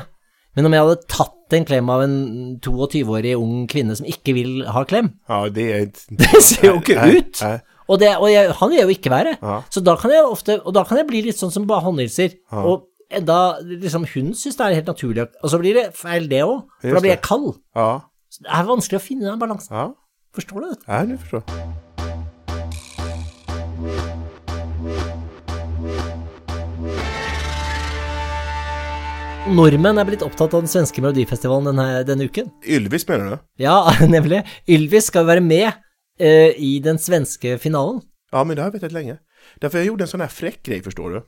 men 0.55 0.67
om 0.67 0.75
jeg 0.75 0.85
hadde 0.85 1.07
tatt 1.09 1.55
en 1.57 1.65
klem 1.67 1.89
av 1.91 2.03
en 2.05 2.15
22-årig 2.63 3.33
ung 3.39 3.65
kvinne 3.71 3.95
som 3.97 4.07
ikke 4.07 4.35
vil 4.37 4.61
ha 4.71 4.83
klem 4.87 5.09
Ja, 5.31 5.41
det 5.51 5.65
er. 5.75 5.89
Det 6.21 6.43
ser 6.45 6.69
jo 6.69 6.77
ikke 6.79 7.09
ut! 7.09 7.41
Og, 7.91 7.97
det, 7.99 8.13
og 8.21 8.29
jeg, 8.31 8.53
han 8.55 8.69
vil 8.71 8.85
jo 8.85 8.93
ikke 8.93 9.11
være. 9.11 9.33
Ja. 9.41 9.57
Så 9.73 9.81
da 9.83 9.97
kan 9.99 10.13
jeg 10.13 10.23
ofte 10.23 10.55
Og 10.61 10.71
da 10.77 10.85
kan 10.87 11.01
jeg 11.01 11.09
bli 11.09 11.25
litt 11.25 11.39
sånn 11.41 11.51
som 11.51 11.65
bare 11.67 11.83
håndhilser. 11.83 12.37
Og 12.61 12.85
enda 13.11 13.57
liksom 13.65 14.05
hun 14.13 14.29
syns 14.37 14.55
det 14.55 14.63
er 14.69 14.77
helt 14.77 14.87
naturlig, 14.87 15.25
og 15.43 15.51
så 15.51 15.57
blir 15.59 15.75
det 15.75 15.89
feil, 15.99 16.29
det 16.31 16.45
òg. 16.45 16.61
For 16.79 16.95
da 16.95 17.01
blir 17.03 17.11
jeg 17.17 17.23
kald. 17.25 17.49
Ja. 17.75 17.89
Så 18.31 18.45
det 18.45 18.53
er 18.55 18.69
vanskelig 18.69 19.01
å 19.01 19.03
finne 19.03 19.27
den 19.27 19.41
balansen. 19.41 19.75
Ja. 19.75 19.89
Forstår 20.31 20.63
du 20.63 20.69
det? 20.69 20.77
Ja, 20.87 21.01
jeg 21.03 21.19
forstår. 21.25 21.43
Nordmenn 29.51 29.97
er 29.99 30.05
blitt 30.07 30.21
opptatt 30.23 30.53
av 30.53 30.61
den 30.63 30.69
svenske 30.69 31.01
melodifestivalen 31.03 31.71
denne, 31.71 31.87
denne 32.07 32.27
uken. 32.29 32.51
Ylvis 32.61 33.07
mener 33.09 33.25
du? 33.25 33.43
Ja, 33.63 33.89
nemlig. 34.15 34.43
Ylvis 34.69 35.09
skal 35.09 35.25
være 35.27 35.43
med 35.43 35.67
uh, 35.71 36.51
i 36.55 36.77
den 36.83 37.01
svenske 37.01 37.57
finalen. 37.59 38.03
Ja, 38.31 38.45
men 38.45 38.55
det 38.55 38.63
har 38.63 38.71
jeg 38.71 38.79
visst 38.79 38.95
lenge. 38.95 39.17
Derfor 39.61 39.81
jeg 39.81 39.89
gjorde 39.89 40.05
en 40.05 40.11
sånn 40.13 40.23
her 40.23 40.31
frekk 40.31 40.61
greie, 40.69 40.85
forstår 40.85 41.15
du. 41.15 41.19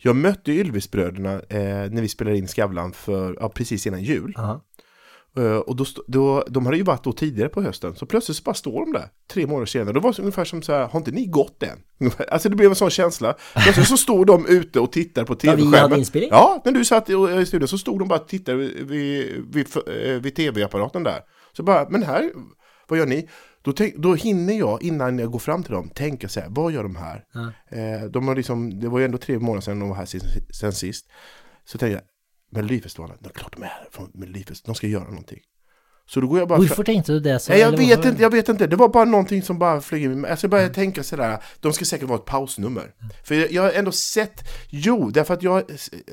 Jeg 0.00 0.16
møtte 0.16 0.54
Ylvis-brødrene 0.56 1.34
eh, 1.52 1.82
når 1.92 2.06
vi 2.06 2.08
spelade 2.08 2.40
inn 2.40 2.48
Skavlan 2.48 2.94
for, 2.96 3.34
ja, 3.36 3.50
presis 3.52 3.84
innan 3.90 4.00
jul. 4.06 4.30
Ja. 4.32 4.54
Eh, 5.36 5.56
och 5.56 5.76
då, 5.76 5.84
då, 6.06 6.44
de 6.48 6.66
hade 6.66 6.76
ju 6.76 6.82
varit 6.82 7.04
då 7.04 7.12
tidigare 7.12 7.48
på 7.48 7.62
hösten, 7.62 7.96
så 7.96 8.06
plötsligt 8.06 8.36
så 8.36 8.42
bara 8.42 8.54
står 8.54 8.80
de 8.80 8.92
där 8.92 9.08
tre 9.30 9.46
månader 9.46 9.66
senare. 9.66 9.92
Det 9.92 10.00
var 10.00 10.12
det 10.12 10.22
ungefär 10.22 10.44
som 10.44 10.62
så 10.62 10.72
här, 10.72 10.88
har 10.88 10.98
inte 10.98 11.10
ni 11.10 11.26
gått 11.26 11.62
än? 11.62 11.78
Alltså 12.28 12.48
det 12.48 12.56
blev 12.56 12.70
en 12.70 12.76
sån 12.76 12.90
känsla. 12.90 13.34
Plötsligt 13.54 13.86
så 13.86 13.96
stod 13.96 14.26
de 14.26 14.46
ute 14.46 14.80
och 14.80 14.92
tittar 14.92 15.24
på 15.24 15.36
vi 15.42 15.48
hade 15.48 15.62
tv-skärmen. 15.62 15.98
inspelning? 15.98 16.30
Ja, 16.32 16.62
när 16.64 16.72
du 16.72 16.84
satt 16.84 17.10
i, 17.10 17.12
i 17.12 17.46
studion 17.46 17.68
så 17.68 17.78
stod 17.78 17.98
de 17.98 18.08
bara 18.08 18.20
och 18.20 18.28
tittade 18.28 18.58
vid, 18.58 18.86
vid, 18.86 19.44
vid, 19.54 19.66
eh, 19.76 20.20
vid 20.20 20.36
tv-apparaten 20.36 21.02
där. 21.02 21.20
Så 21.52 21.62
bara, 21.62 21.88
men 21.88 22.02
här, 22.02 22.30
vad 22.88 22.98
gör 22.98 23.06
ni? 23.06 23.28
Då, 23.62 23.72
tänk, 23.72 23.96
då 23.96 24.14
hinner 24.14 24.58
jag, 24.58 24.82
innan 24.82 25.18
jag 25.18 25.30
går 25.30 25.38
fram 25.38 25.62
till 25.62 25.72
dem, 25.72 25.90
tänka 25.94 26.28
så 26.28 26.40
här, 26.40 26.48
vad 26.50 26.72
gör 26.72 26.82
de 26.82 26.96
här? 26.96 27.24
Mm. 27.34 28.02
Eh, 28.02 28.10
de 28.10 28.28
har 28.28 28.34
liksom, 28.34 28.80
det 28.80 28.88
var 28.88 28.98
ju 28.98 29.04
ändå 29.04 29.18
tre 29.18 29.38
månader 29.38 29.60
sedan 29.60 29.78
de 29.78 29.88
var 29.88 29.96
här 29.96 30.04
sen, 30.04 30.20
sen 30.60 30.72
sist. 30.72 31.06
Så 31.64 31.78
tänkte 31.78 31.94
jag, 31.94 32.02
Melodifestivalen, 32.56 33.16
det 33.20 33.28
är 33.28 33.32
klart 33.32 33.52
de 33.56 33.62
är 33.62 33.88
från 33.90 34.10
Melodifestivalen, 34.14 34.72
de 34.72 34.74
ska 34.74 34.86
göra 34.86 35.04
någonting. 35.04 35.40
Så 36.08 36.20
då 36.20 36.26
går 36.26 36.38
jag 36.38 36.48
bara... 36.48 36.58
Hvorfor 36.58 36.84
tenkte 36.84 37.12
du 37.12 37.20
det? 37.20 37.38
Så, 37.38 37.52
Nej, 37.52 37.60
jag 37.60 37.68
eller 37.68 37.78
vet 37.78 37.98
ikke. 37.98 38.08
inte, 38.08 38.22
jag 38.22 38.30
vet 38.30 38.48
inte. 38.48 38.66
Det 38.66 38.76
var 38.76 38.88
bara 38.88 39.04
någonting 39.04 39.42
som 39.42 39.58
bara 39.58 39.80
flög 39.80 40.02
in. 40.02 40.24
Alltså 40.24 40.44
jag 40.44 40.50
började 40.50 40.74
tänka 40.74 41.02
sådär, 41.02 41.38
de 41.60 41.72
ska 41.72 41.84
säkert 41.84 42.08
vara 42.08 42.18
ett 42.18 42.24
pausnummer. 42.24 42.92
För 43.24 43.34
jag, 43.34 43.52
jag 43.52 43.62
har 43.62 43.70
ändå 43.70 43.92
sett, 43.92 44.48
jo, 44.68 45.10
därför 45.10 45.34
att 45.34 45.42
jag, 45.42 45.62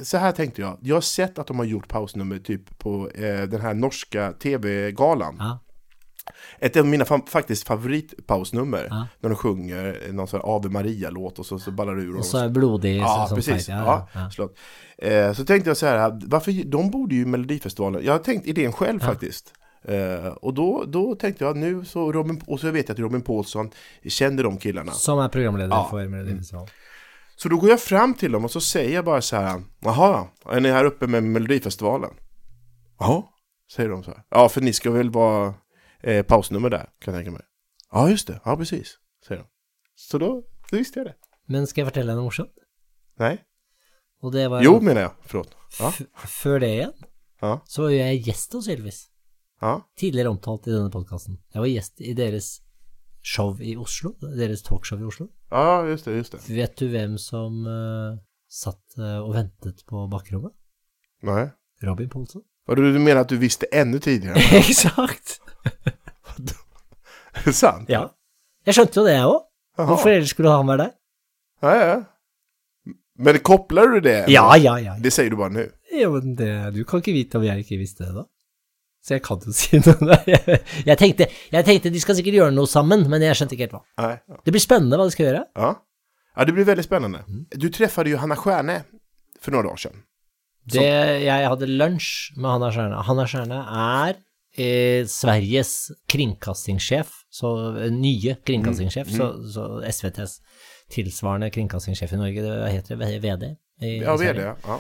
så 0.02 0.18
här 0.18 0.32
tänkte 0.32 0.62
jag, 0.62 0.78
jag 0.82 0.96
har 0.96 1.02
sett 1.02 1.40
att 1.40 1.48
de 1.48 1.60
har 1.60 1.66
gjort 1.66 1.88
pausnummer 1.88 2.40
typ 2.40 2.80
på 2.80 3.10
eh, 3.10 3.42
den 3.42 3.62
här 3.62 3.74
norska 3.74 4.32
tv-galan. 4.32 5.36
Ja. 5.40 5.60
Ett 6.64 6.78
av 6.78 6.86
mina 6.86 7.04
fa- 7.06 7.28
faktiskt 7.30 7.68
favoritpausnummer, 7.68 8.88
Ja. 8.90 9.08
när 9.20 9.30
de 9.30 9.36
sjunger 9.36 10.12
någon 10.12 10.28
sån 10.28 10.42
Ave 10.44 10.70
Maria-låt 10.70 11.40
och 11.40 11.46
så, 11.46 11.60
så 11.60 11.72
ballar 11.72 11.96
det 11.96 12.02
ur. 12.04 12.18
Og 12.18 12.26
så 12.26 12.38
är 12.38 12.50
blodig 12.50 12.98
Ja, 12.98 13.26
sånn 13.30 13.36
precis. 13.36 13.54
fight, 13.54 13.68
Ja, 13.68 14.08
Ja. 14.38 14.50
Eh, 15.08 15.34
så 15.34 15.46
tänkte 15.46 15.70
jag 15.70 15.78
så 15.78 15.86
här, 15.86 16.20
varför, 16.28 16.64
de 16.66 16.90
borde 16.92 17.16
ju 17.16 17.26
Melodifestivalen, 17.26 18.06
jag 18.06 18.14
har 18.14 18.20
tänkt 18.20 18.48
idén 18.48 18.72
själv 18.74 19.00
faktiskt. 19.00 19.54
Eh, 19.88 20.28
och 20.28 20.54
då, 20.54 20.84
då 20.88 21.16
tänkte 21.16 21.44
jag 21.44 21.58
nu 21.58 21.86
så 21.86 22.12
Robin, 22.12 22.42
och 22.48 22.60
så 22.60 22.72
vet 22.72 22.88
jag 22.90 22.96
att 22.96 23.00
Robin 23.00 23.22
Paulsson 23.22 23.70
känner 24.08 24.44
de 24.44 24.58
killarna. 24.58 24.92
Som 24.92 25.20
er 25.20 25.28
programleder 25.30 25.76
Ja. 25.76 25.88
for 25.90 26.08
Melodifestivalen. 26.08 26.70
Så 27.36 27.50
då 27.50 27.58
går 27.58 27.70
jag 27.70 27.80
fram 27.82 28.14
till 28.14 28.32
dem 28.32 28.46
och 28.46 28.52
så 28.52 28.62
säger 28.62 28.96
jag 28.96 29.06
bara 29.06 29.22
så 29.22 29.36
här, 29.36 29.62
jaha, 29.80 30.28
är 30.52 30.60
ni 30.60 30.70
här 30.72 30.86
uppe 30.86 31.08
med 31.08 31.24
Melodifestivalen? 31.24 32.10
Ja, 33.00 33.30
säger 33.76 33.90
de 33.90 34.04
så 34.04 34.12
här. 34.12 34.20
Ja, 34.30 34.50
för 34.50 34.62
ni 34.62 34.74
ska 34.74 34.92
väl 34.92 35.10
vara 35.10 35.54
eh, 36.04 36.24
pausnummer 36.26 36.70
där, 36.70 36.90
kan 37.00 37.14
jag 37.14 37.20
tänka 37.20 37.32
mig. 37.32 37.42
Ja, 37.92 38.10
just 38.10 38.28
det, 38.28 38.40
ja 38.46 38.58
precis, 38.58 38.98
säger 39.28 39.42
de. 39.42 39.48
Så 39.96 40.18
då, 40.18 40.44
då 40.72 40.78
visste 40.78 41.00
jag 41.00 41.08
det. 41.08 41.16
Men 41.46 41.68
skal 41.68 41.82
jeg 41.84 41.92
fortelle 41.92 42.12
deg 42.14 42.18
noe 42.18 42.30
morsomt? 42.30 42.54
Nej, 43.20 43.44
Og 44.24 44.32
det 44.32 44.48
var 44.48 44.64
jo 44.64 44.80
menar 44.82 45.02
jag, 45.02 45.12
förlåt. 45.22 45.56
Ja, 45.80 45.92
Før 46.16 46.60
det 46.60 46.70
igjen, 46.70 46.94
ja, 47.42 47.62
så 47.66 47.82
var 47.82 47.90
jeg 47.90 48.22
gjest 48.28 48.54
hos 48.54 48.68
Ylvis. 48.68 49.10
ja. 49.62 49.82
Tidligere 50.00 50.30
omtalt 50.30 50.68
i 50.68 50.72
denne 50.72 50.92
podkasten. 50.92 51.38
Jeg 51.54 51.62
var 51.62 51.68
gjest 51.68 52.02
i 52.02 52.14
deres 52.14 52.62
show 53.24 53.62
i 53.62 53.76
Oslo. 53.76 54.14
Deres 54.22 54.64
talkshow 54.64 55.00
i 55.02 55.04
Oslo. 55.04 55.28
Ja, 55.52 55.86
just 55.88 56.06
det, 56.06 56.16
just 56.16 56.32
det. 56.32 56.40
Vet 56.50 56.80
du 56.80 56.88
hvem 56.88 57.18
som 57.18 57.66
uh, 57.68 58.18
satt 58.48 58.98
uh, 58.98 59.20
og 59.24 59.34
ventet 59.36 59.84
på 59.88 60.08
bakrommet? 60.12 60.52
Nei. 61.24 61.50
Robin 61.84 62.10
Poulsen. 62.10 62.42
Vad 62.66 62.78
du, 62.78 62.94
du 62.94 63.12
at 63.12 63.18
att 63.18 63.30
du 63.30 63.38
visste 63.38 63.66
enda 63.72 64.00
tidligere? 64.00 64.36
Exakt! 64.58 65.43
Är 65.66 67.44
det 67.46 67.54
sant? 67.58 67.90
Ja. 67.92 68.08
Jeg 68.68 68.76
skjønte 68.78 69.00
jo 69.02 69.06
det, 69.08 69.16
jeg 69.18 69.30
òg. 69.30 69.40
Hvorfor 69.90 70.12
ellers 70.14 70.30
skulle 70.36 70.52
han 70.54 70.68
være 70.70 70.86
der? 70.86 70.92
Ja, 71.64 71.74
ja. 71.80 71.96
Men 73.24 73.40
kopplar 73.46 73.88
du 73.94 74.00
det? 74.04 74.18
Ja, 74.32 74.46
ja, 74.58 74.76
ja. 74.82 74.94
Det 75.02 75.12
sier 75.14 75.30
du 75.32 75.38
bare 75.40 75.54
nå? 75.54 75.64
Jo, 75.94 76.12
men 76.18 76.36
det, 76.40 76.50
du 76.76 76.82
kan 76.90 77.02
ikke 77.04 77.14
vite 77.16 77.38
om 77.40 77.44
jeg 77.46 77.64
ikke 77.66 77.78
visste 77.82 78.06
det, 78.08 78.14
da. 78.16 78.24
Så 79.04 79.18
jeg 79.18 79.24
kan 79.26 79.42
jo 79.44 79.52
si 79.62 79.80
noe. 79.84 80.18
Jeg, 80.88 80.98
tenkte, 81.00 81.28
jeg 81.52 81.68
tenkte 81.68 81.92
de 81.94 82.02
skal 82.04 82.16
sikkert 82.20 82.38
gjøre 82.40 82.56
noe 82.56 82.70
sammen, 82.72 83.04
men 83.12 83.22
jeg 83.26 83.36
skjønte 83.40 83.58
ikke 83.58 83.68
helt 83.68 83.76
hva. 83.80 83.84
Nei, 84.02 84.14
Ja. 84.32 84.40
Det 84.46 84.54
blir 84.56 84.64
spennende 84.64 85.00
hva 85.00 85.10
de 85.10 85.16
skal 85.18 85.30
gjøre. 85.30 85.44
ja. 85.60 85.74
Ja, 86.34 86.48
det 86.50 86.54
blir 86.58 86.66
veldig 86.66 86.82
spennende. 86.82 87.20
Mm. 87.30 87.42
Du 87.62 87.68
traff 87.70 88.00
jo 88.10 88.18
Hanna 88.18 88.34
Stjerne 88.42 88.80
for 89.38 89.54
noen 89.54 89.68
år 89.70 89.76
siden. 89.84 90.00
Det, 90.66 90.82
jeg 91.28 91.46
hadde 91.52 91.68
lunsj 91.70 92.08
med 92.40 92.50
Hanna 92.50 92.70
Stjerne. 92.74 93.02
Hanna 93.06 93.26
Stjerne 93.30 93.60
er 93.70 94.16
eh, 94.58 95.06
Sveriges 95.10 95.92
kringkastingssjef, 96.08 97.12
så 97.34 97.54
eh, 97.78 97.90
nye 97.94 98.36
kringkastingssjef, 98.46 99.10
så, 99.14 99.30
så 99.54 99.68
SVTs 99.90 100.40
tilsvarende 100.94 101.50
kringkastingssjef 101.54 102.14
i 102.14 102.20
Norge, 102.20 102.44
det 102.46 102.72
heter 102.74 103.00
det 103.02 103.20
VD. 103.24 103.48
i 103.82 103.96
Ja, 104.04 104.18
Sverige. 104.18 104.34
VD. 104.54 104.68
Ja. 104.68 104.80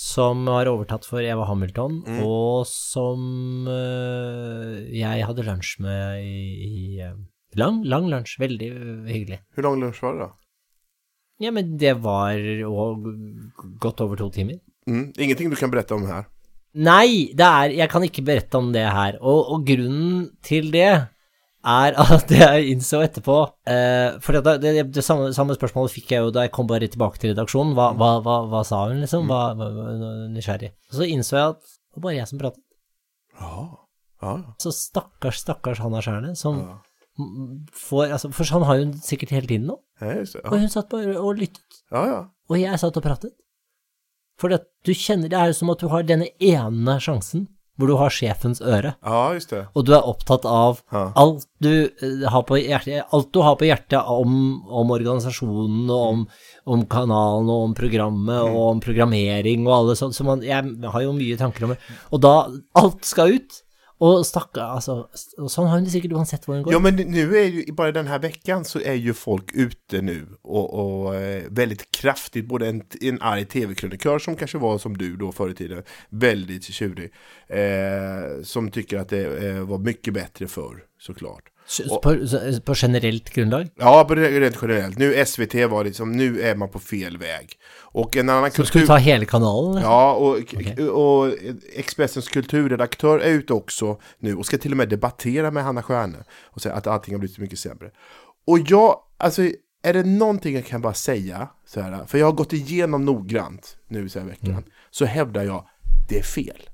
Som 0.00 0.46
har 0.48 0.68
overtatt 0.70 1.04
for 1.04 1.20
Eva 1.20 1.44
Hamilton, 1.44 1.98
Mm. 2.06 2.20
og 2.24 2.62
som 2.70 3.66
eh, 3.68 4.86
jeg 4.96 5.24
hadde 5.26 5.44
lunsj 5.44 5.80
med 5.82 6.22
i, 6.24 6.38
i 6.70 7.00
eh, 7.04 7.16
Lang, 7.58 7.80
lang 7.84 8.06
lunsj, 8.08 8.36
veldig 8.38 8.68
hyggelig. 9.10 9.40
Hvor 9.56 9.66
lang 9.66 9.80
lunsj 9.82 10.00
var 10.04 10.12
det 10.14 10.20
da? 10.22 10.30
Ja, 11.42 11.50
men 11.56 11.72
det 11.80 11.96
var 12.04 12.36
godt 13.82 14.00
over 14.04 14.16
to 14.20 14.28
timer. 14.30 14.60
Mm. 14.86 15.12
Ingenting 15.18 15.50
du 15.50 15.56
kan 15.56 15.70
berette 15.72 15.94
om 15.94 16.06
här. 16.06 16.24
Nei, 16.74 17.32
det 17.34 17.46
er, 17.46 17.72
jeg 17.80 17.90
kan 17.90 18.04
ikke 18.06 18.22
berette 18.22 18.54
om 18.58 18.68
det 18.72 18.84
her, 18.86 19.16
og, 19.20 19.48
og 19.56 19.64
grunnen 19.66 20.28
til 20.46 20.68
det 20.70 20.86
er 20.90 21.96
at 21.98 22.30
jeg 22.40 22.68
innså 22.72 23.02
etterpå 23.04 23.34
eh, 23.68 24.14
For 24.24 24.38
det, 24.38 24.54
det, 24.62 24.84
det 24.94 25.02
samme, 25.04 25.32
samme 25.36 25.52
spørsmålet 25.58 25.92
fikk 25.92 26.14
jeg 26.14 26.22
jo 26.24 26.30
da 26.32 26.46
jeg 26.46 26.52
kom 26.56 26.68
bare 26.70 26.86
tilbake 26.88 27.18
til 27.20 27.34
redaksjonen. 27.34 27.74
Hva, 27.76 27.90
hva, 27.98 28.12
hva, 28.24 28.36
hva 28.48 28.62
sa 28.64 28.84
hun, 28.88 29.02
liksom? 29.02 29.26
Hva, 29.28 29.40
nysgjerrig. 30.32 30.70
Og 30.92 31.00
så 31.00 31.08
innså 31.10 31.36
jeg 31.36 31.56
at 31.56 31.60
det 31.66 31.98
var 31.98 32.06
bare 32.06 32.16
jeg 32.20 32.30
som 32.30 32.40
pratet. 32.40 32.62
Ja. 33.40 33.66
Ja. 34.22 34.32
Så 34.62 34.72
stakkars, 34.76 35.40
stakkars 35.42 35.78
Hanna 35.82 36.00
Skjærne, 36.04 36.34
som 36.36 36.62
Ja. 36.62 36.78
får 37.76 38.12
altså, 38.14 38.30
For 38.36 38.44
han 38.54 38.62
har 38.68 38.78
hun 38.84 38.92
sikkert 39.04 39.30
hele 39.34 39.48
tiden 39.50 39.66
nå, 39.68 39.76
Ja, 40.00 40.14
og 40.46 40.54
hun 40.60 40.68
satt 40.72 40.88
bare 40.92 41.18
og 41.20 41.34
lyttet. 41.40 41.80
ja, 41.92 42.04
ja. 42.08 42.20
Og 42.50 42.58
jeg 42.60 42.78
satt 42.80 42.96
og 42.96 43.02
pratet. 43.04 43.32
For 44.40 44.48
du 44.56 44.92
kjenner 44.96 45.28
Det 45.28 45.36
er 45.38 45.52
som 45.56 45.68
at 45.70 45.82
du 45.84 45.88
har 45.92 46.02
denne 46.08 46.30
ene 46.40 46.98
sjansen 47.02 47.48
hvor 47.80 47.88
du 47.88 47.94
har 47.96 48.10
sjefens 48.12 48.58
øre, 48.60 48.90
Ja, 49.00 49.32
just 49.32 49.48
det. 49.54 49.62
og 49.72 49.86
du 49.88 49.94
er 49.96 50.04
opptatt 50.04 50.44
av 50.44 50.82
Ja. 50.92 51.12
alt 51.16 51.46
du 51.64 51.88
eh, 51.88 52.26
har 52.28 52.42
på 52.44 52.58
hjertet, 52.60 53.06
alt 53.16 53.30
du 53.32 53.38
har 53.40 53.56
på 53.56 53.64
hjertet 53.70 54.04
om, 54.04 54.34
om 54.68 54.90
organisasjonen 54.92 55.88
og 55.88 56.02
om, 56.10 56.26
om 56.76 56.82
kanalen 56.92 57.48
og 57.48 57.62
om 57.70 57.74
programmet 57.78 58.36
og 58.50 58.58
om 58.74 58.82
programmering 58.84 59.64
og 59.64 59.72
alle 59.78 59.96
sånt, 59.96 60.12
så 60.12 60.26
man, 60.28 60.42
jeg 60.44 60.60
har 60.92 61.06
jo 61.06 61.14
mye 61.16 61.38
tanker 61.40 61.64
om 61.64 61.72
det. 61.72 61.78
Og 62.12 62.20
da, 62.20 62.34
alt 62.82 63.08
skal 63.08 63.32
ut, 63.38 63.62
og 64.00 64.22
stackar, 64.24 64.78
og 64.80 65.50
sånn 65.52 65.68
har 65.68 65.82
det 65.84 65.92
sikkert 65.92 66.14
uansett 66.16 66.46
hvor 66.46 66.56
den 66.56 66.62
går. 66.64 66.72
Ja, 66.72 66.78
men 66.80 66.96
nu 66.96 67.36
är 67.36 67.44
ju, 67.44 67.72
bara 67.72 67.92
den 67.92 68.06
här 68.06 68.18
veckan 68.18 68.64
så 68.64 68.80
är 68.80 68.94
ju 68.94 69.14
folk 69.14 69.52
ute 69.54 70.00
nu 70.02 70.26
och, 70.42 70.74
och 70.74 71.14
eh, 71.14 71.44
väldigt 71.50 71.90
kraftigt, 71.90 72.46
både 72.46 72.68
en, 72.68 72.82
en 73.00 73.22
arg 73.22 73.44
tv-krönikör 73.44 74.18
som 74.18 74.36
kanske 74.36 74.58
var 74.58 74.78
som 74.78 74.96
du 74.96 75.16
då 75.16 75.32
förr 75.32 75.50
i 75.50 75.54
tiden, 75.54 75.82
väldigt 76.08 76.64
tjurig, 76.64 77.12
eh, 77.48 78.42
som 78.42 78.70
tycker 78.70 78.98
att 78.98 79.08
det 79.08 79.48
eh, 79.48 79.60
var 79.60 79.78
mycket 79.78 80.14
bättre 80.14 80.46
förr, 80.46 80.84
såklart. 80.98 81.44
På, 82.02 82.16
på 82.64 82.74
generellt 82.76 83.30
grunnlag. 83.30 83.68
Ja, 83.76 84.04
på 84.08 84.14
rent 84.14 84.58
generellt. 84.62 84.98
Nu 84.98 85.24
SVT 85.26 85.54
var 85.54 85.84
liksom, 85.84 86.12
nu 86.12 86.40
är 86.40 86.54
man 86.56 86.68
på 86.68 86.78
fel 86.78 87.18
väg. 87.18 87.52
Och 87.82 88.16
en 88.16 88.28
annan 88.28 88.50
Så 88.50 88.64
skal 88.64 88.80
du 88.80 88.86
ta 88.86 88.96
hele 88.96 89.24
kanalen? 89.24 89.76
eller? 89.76 89.82
Ja, 89.88 90.12
och, 90.12 90.38
okay. 90.38 90.86
och 90.88 91.34
Expressens 91.74 92.28
kulturredaktör 92.28 93.18
är 93.18 93.30
ute 93.30 93.52
också 93.52 94.00
nu 94.18 94.34
och 94.36 94.46
ska 94.46 94.58
till 94.58 94.70
och 94.70 94.76
med 94.76 94.88
debattera 94.88 95.50
med 95.50 95.64
Hanna 95.64 95.82
Stjärne 95.82 96.18
och 96.44 96.62
säga 96.62 96.74
att 96.74 96.86
allting 96.86 97.14
har 97.14 97.18
blivit 97.18 97.38
mycket 97.38 97.58
sämre. 97.58 97.90
Och 98.46 98.58
jag, 98.58 98.96
alltså, 99.18 99.42
är 99.82 99.92
det 99.92 100.02
någonting 100.02 100.54
jag 100.54 100.66
kan 100.66 100.80
bara 100.80 100.94
säga, 100.94 101.48
så 101.66 101.80
här, 101.80 102.04
för 102.06 102.18
jag 102.18 102.26
har 102.26 102.32
gått 102.32 102.52
igenom 102.52 103.04
noggrant 103.04 103.76
nu 103.88 104.08
så 104.08 104.18
här 104.18 104.26
veckan, 104.26 104.50
Mm. 104.50 104.64
så 104.90 105.04
hävdar 105.04 105.42
jag, 105.42 105.66
det 106.08 106.18
är 106.18 106.22
fel. 106.22 106.68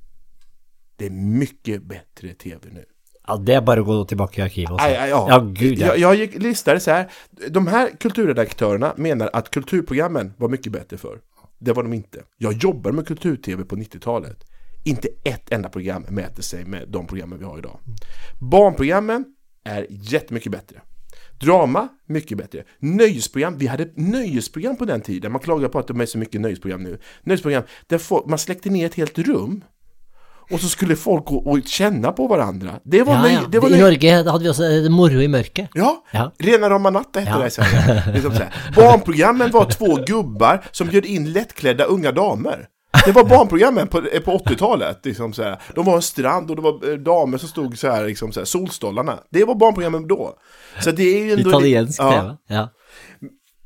Det 0.96 1.06
är 1.06 1.11
mycket 1.11 1.82
bättre 1.82 2.35
tv 2.35 2.61
nu. 2.70 2.85
Ja, 3.27 3.37
det 3.37 3.55
er 3.59 3.62
bare 3.67 3.83
å 3.83 3.85
gå 3.85 3.97
tilbake 4.05 4.41
i 4.41 4.45
arkivet 4.45 4.81
aj, 4.81 4.93
ja. 5.11 5.21
Ja, 5.29 5.39
gud 5.39 5.79
ja. 5.79 5.87
Jag, 5.87 5.99
jag 5.99 6.15
gick, 6.15 6.35
listade 6.43 6.81
så 6.81 6.91
här. 6.91 7.11
De 7.51 7.67
här 7.67 7.91
kulturredaktörerna 8.01 8.95
menar 8.97 9.31
att 9.33 9.51
kulturprogrammen 9.51 10.33
var 10.37 10.49
mycket 10.49 10.73
bättre 10.73 10.97
för. 10.97 11.19
Det 11.59 11.73
var 11.73 11.83
de 11.83 11.93
inte. 11.93 12.23
Jag 12.39 12.53
jobbar 12.53 12.93
med 12.93 13.07
kultur-tv 13.07 13.65
på 13.65 13.77
90-talet. 13.77 14.45
Inte 14.85 15.09
ett 15.25 15.53
enda 15.53 15.69
program 15.69 16.05
mäter 16.09 16.43
sig 16.43 16.65
med 16.65 16.89
de 16.89 17.07
programmen 17.07 17.39
vi 17.39 17.45
har 17.45 17.59
idag. 17.59 17.79
Barnprogrammen 18.41 19.25
är 19.65 19.87
jättemycket 19.91 20.53
bättre. 20.53 20.81
Drama, 21.41 21.89
mycket 22.07 22.39
bättre. 22.39 22.65
Nöjesprogram, 22.79 23.59
vi 23.59 23.67
hade 23.67 23.91
nöjesprogram 23.95 24.77
på 24.77 24.85
den 24.85 25.01
tiden. 25.01 25.33
Man 25.33 25.41
klagar 25.41 25.69
på 25.69 25.79
att 25.79 25.89
de 25.89 26.01
är 26.01 26.07
så 26.07 26.19
mycket 26.19 26.41
nöjesprogram 26.41 26.83
nu. 26.83 26.99
Nöjesprogram, 27.23 27.62
där 27.87 28.29
man 28.29 28.39
släckte 28.39 28.71
ner 28.71 28.87
ett 28.87 28.95
helt 28.95 29.19
rum. 29.19 29.65
Och 30.50 30.61
så 30.61 30.68
skulle 30.68 30.96
folk 30.96 31.24
gå 31.26 31.38
og 31.46 31.66
kjenne 31.66 32.12
på 32.12 32.26
hverandre. 32.30 32.78
Det 32.85 33.02
var, 33.02 33.14
Ja, 33.14 33.28
ja. 33.32 33.40
det 33.50 33.59
var 33.59 33.70
I 33.70 33.80
Norge 33.80 34.12
hadde 34.14 34.44
vi 34.44 34.50
også 34.50 34.64
eh, 34.64 34.90
Moro 34.90 35.20
i 35.20 35.28
mørket. 35.28 35.68
Ja, 35.74 35.96
Ja. 36.12 36.30
Rena 36.38 36.70
rama 36.70 36.90
natta 36.90 37.20
hette 37.20 37.32
Ja. 37.32 37.38
det 37.38 37.46
i 37.46 37.50
Sverige. 37.50 38.02
Liksom. 38.14 38.32
Barnprogrammen 38.76 39.50
var 39.50 39.64
två 39.64 39.94
gubbar 40.06 40.64
som 40.72 40.88
bjöd 40.88 41.04
in 41.04 41.32
lättklädda 41.32 41.85
unga 41.85 42.12
damer. 42.12 42.66
Det 43.04 43.12
var 43.12 43.24
barnprogrammen 43.24 43.88
på, 43.88 43.98
eh, 43.98 44.20
på 44.20 44.38
80-talet. 44.38 45.00
Liksom. 45.04 45.32
De 45.74 45.85
var 45.85 45.96
en 45.96 46.02
strand 46.02 46.50
och 46.50 46.56
det 46.56 46.62
var 46.62 46.90
eh, 46.92 46.96
damer 46.96 47.38
som 47.38 47.48
stod 47.48 47.78
så 47.78 47.90
här, 47.90 48.06
liksom 48.06 48.32
så 48.32 48.40
här. 48.40 49.18
Det 49.30 49.44
var 49.44 49.54
barnprogrammen 49.54 50.09
då. 50.09 50.35
Så 50.80 50.90
det 50.90 51.02
är 51.02 51.24
ju 51.24 51.32
ändå... 51.32 51.48
Italiensk 51.50 52.00
ja. 52.00 52.11
TV. 52.12 52.37
Ja. 52.48 52.68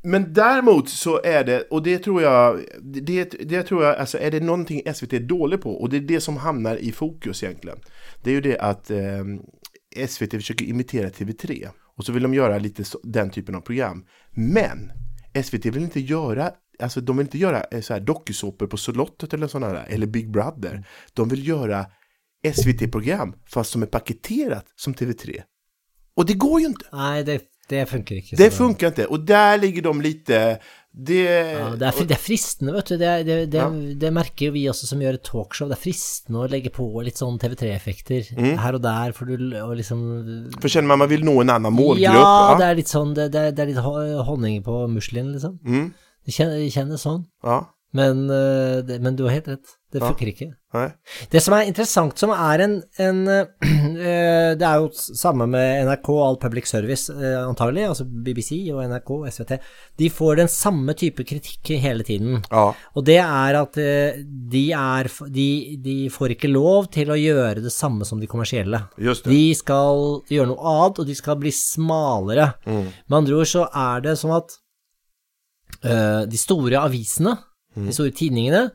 Men 0.03 0.33
däremot 0.33 0.89
så 0.89 1.21
är 1.23 1.43
det, 1.43 1.61
och 1.61 1.83
det 1.83 1.97
tror 1.97 2.21
jag, 2.21 2.59
det, 2.81 3.23
det 3.23 3.63
tror 3.63 3.83
jag, 3.83 3.95
alltså 3.95 4.17
är 4.17 4.31
det 4.31 4.39
någonting 4.39 4.93
SVT 4.93 5.13
är 5.13 5.19
dålig 5.19 5.61
på, 5.61 5.81
och 5.81 5.89
det 5.89 5.97
är 5.97 6.01
det 6.01 6.21
som 6.21 6.37
hamnar 6.37 6.75
i 6.75 6.91
fokus 6.91 7.43
egentligen, 7.43 7.77
det 8.23 8.29
är 8.29 8.33
ju 8.33 8.41
det 8.41 8.59
att 8.59 8.91
eh, 8.91 9.25
SVT 10.07 10.31
försöker 10.31 10.65
imitera 10.65 11.09
TV3, 11.09 11.67
och 11.97 12.05
så 12.05 12.11
vill 12.11 12.23
de 12.23 12.33
lite 12.59 12.83
så, 12.83 12.99
den 13.03 13.29
typen 13.29 13.55
av 13.55 13.61
program. 13.61 14.05
Men 14.31 14.91
SVT 15.43 15.65
vill 15.65 15.83
inte 15.83 15.99
göra, 15.99 16.51
alltså 16.79 17.01
de 17.01 17.17
vill 17.17 17.25
inte 17.25 17.37
göra 17.37 17.63
eh, 17.63 17.81
så 17.81 18.01
på 18.67 18.77
Solottet 18.77 19.33
eller 19.33 19.47
sådana 19.47 19.73
där, 19.73 19.85
eller 19.89 20.07
Big 20.07 20.31
Brother. 20.31 20.87
De 21.13 21.29
vill 21.29 21.47
göra 21.47 21.85
SVT-program, 22.53 23.35
fast 23.45 23.71
som 23.71 23.81
är 23.81 23.87
paketerat 23.87 24.65
som 24.75 24.93
TV3. 24.93 25.41
Och 26.13 26.25
det 26.25 26.33
går 26.33 26.59
ju 26.59 26.67
inte. 26.67 26.85
Nei, 26.91 27.23
det, 27.23 27.41
det 27.71 27.87
funker 27.89 28.19
ikke. 28.21 28.37
Det 28.39 28.51
funker 28.53 28.87
ikke, 28.91 29.01
inte. 29.01 29.05
Och 29.13 29.19
där 29.25 29.57
ligger 29.57 29.81
de 29.89 30.01
lite... 30.01 30.59
Det... 30.93 31.23
Ja, 31.23 31.69
det, 31.79 31.87
er, 31.87 32.03
det 32.03 32.15
er 32.17 32.19
fristende, 32.19 32.73
vet 32.75 32.89
du. 32.91 32.97
Det, 32.99 33.07
er, 33.07 33.21
det, 33.23 33.35
det, 33.53 33.59
Ja. 33.61 33.69
det 34.01 34.09
merker 34.11 34.49
jo 34.49 34.51
vi 34.57 34.65
også 34.67 34.89
som 34.89 34.99
gjør 34.99 35.15
et 35.15 35.23
talkshow. 35.23 35.69
Det 35.71 35.77
er 35.77 35.83
fristende 35.85 36.41
å 36.43 36.49
legge 36.51 36.67
på 36.75 36.83
litt 37.05 37.15
sånn 37.21 37.37
TV3-effekter 37.39 38.27
Mm. 38.35 38.57
her 38.59 38.75
og 38.75 38.81
der, 38.83 39.13
for 39.15 39.25
du 39.31 39.37
og 39.61 39.71
liksom 39.79 40.01
For 40.59 40.67
kjenner 40.67 40.91
man 40.91 40.99
man 41.05 41.09
vil 41.13 41.23
nå 41.23 41.37
en 41.45 41.53
annen 41.55 41.71
målgrupp. 41.77 42.03
Ja, 42.03 42.57
det 42.59 42.65
er 42.67 42.75
litt 42.81 42.91
sånn 42.91 43.13
Det, 43.15 43.29
er 43.31 43.65
litt 43.71 43.79
ho- 43.79 44.23
honning 44.27 44.59
på 44.67 44.81
muslin, 44.91 45.31
liksom. 45.31 45.55
Mm, 45.63 45.93
Det 46.27 46.35
kjennes 46.75 47.07
sånn. 47.07 47.23
ja. 47.47 47.61
Men, 47.93 48.29
eh, 48.31 48.79
det, 48.87 49.01
men 49.03 49.17
du 49.19 49.25
har 49.27 49.33
helt 49.35 49.47
rett. 49.51 49.77
Det 49.91 49.99
Ja. 49.99 50.07
funker 50.07 50.29
ikke. 50.31 50.45
Nei. 50.73 50.85
Det 51.29 51.41
som 51.43 51.53
er 51.57 51.65
interessant, 51.67 52.13
som 52.17 52.29
er 52.31 52.61
en, 52.63 52.75
en 53.03 53.17
eh, 53.27 53.49
Det 54.55 54.63
er 54.63 54.77
jo 54.79 54.87
samme 54.95 55.43
med 55.51 55.81
NRK, 55.89 56.07
og 56.13 56.21
All 56.23 56.37
Public 56.39 56.69
Service 56.71 57.11
eh, 57.11 57.41
antagelig, 57.43 57.83
altså 57.89 58.05
BBC 58.07 58.61
og 58.71 58.79
NRK 58.87 59.11
og 59.17 59.27
SVT. 59.27 59.57
De 59.99 60.09
får 60.15 60.39
den 60.39 60.47
samme 60.47 60.95
type 60.95 61.25
kritikk 61.27 61.73
hele 61.83 62.07
tiden. 62.07 62.39
Ja. 62.47 62.69
Og 62.95 63.03
det 63.11 63.17
er 63.19 63.59
at 63.59 63.75
eh, 63.83 64.23
de, 64.23 64.63
er, 64.71 65.11
de, 65.27 65.49
de 65.83 65.97
får 66.15 66.37
ikke 66.37 66.53
lov 66.53 66.87
til 66.95 67.11
å 67.11 67.19
gjøre 67.19 67.59
det 67.67 67.75
samme 67.75 68.07
som 68.07 68.23
de 68.23 68.31
kommersielle. 68.31 68.85
Just 68.95 69.27
det. 69.27 69.35
De 69.35 69.43
skal 69.59 70.21
gjøre 70.31 70.53
noe 70.53 70.63
annet, 70.77 71.03
og 71.03 71.11
de 71.11 71.19
skal 71.19 71.35
bli 71.43 71.51
smalere. 71.51 72.53
Mm. 72.63 72.85
Med 73.11 73.19
andre 73.25 73.43
ord 73.43 73.51
så 73.51 73.67
er 73.67 74.07
det 74.07 74.15
som 74.23 74.31
at 74.39 74.55
uh, 75.83 76.23
de 76.31 76.39
store 76.39 76.79
avisene. 76.79 77.35
De 77.75 77.93
store 77.95 78.13
tidningene, 78.15 78.65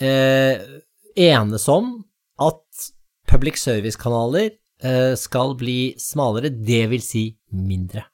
eh, 0.00 0.60
enes 1.16 1.68
om 1.68 1.94
at 2.40 2.90
public 3.28 3.60
service-kanaler 3.60 4.50
eh, 4.82 5.14
skal 5.18 5.56
bli 5.58 5.94
smalere, 6.00 6.50
det 6.50 6.84
vil 6.90 7.02
si 7.04 7.26
mindre. 7.52 8.06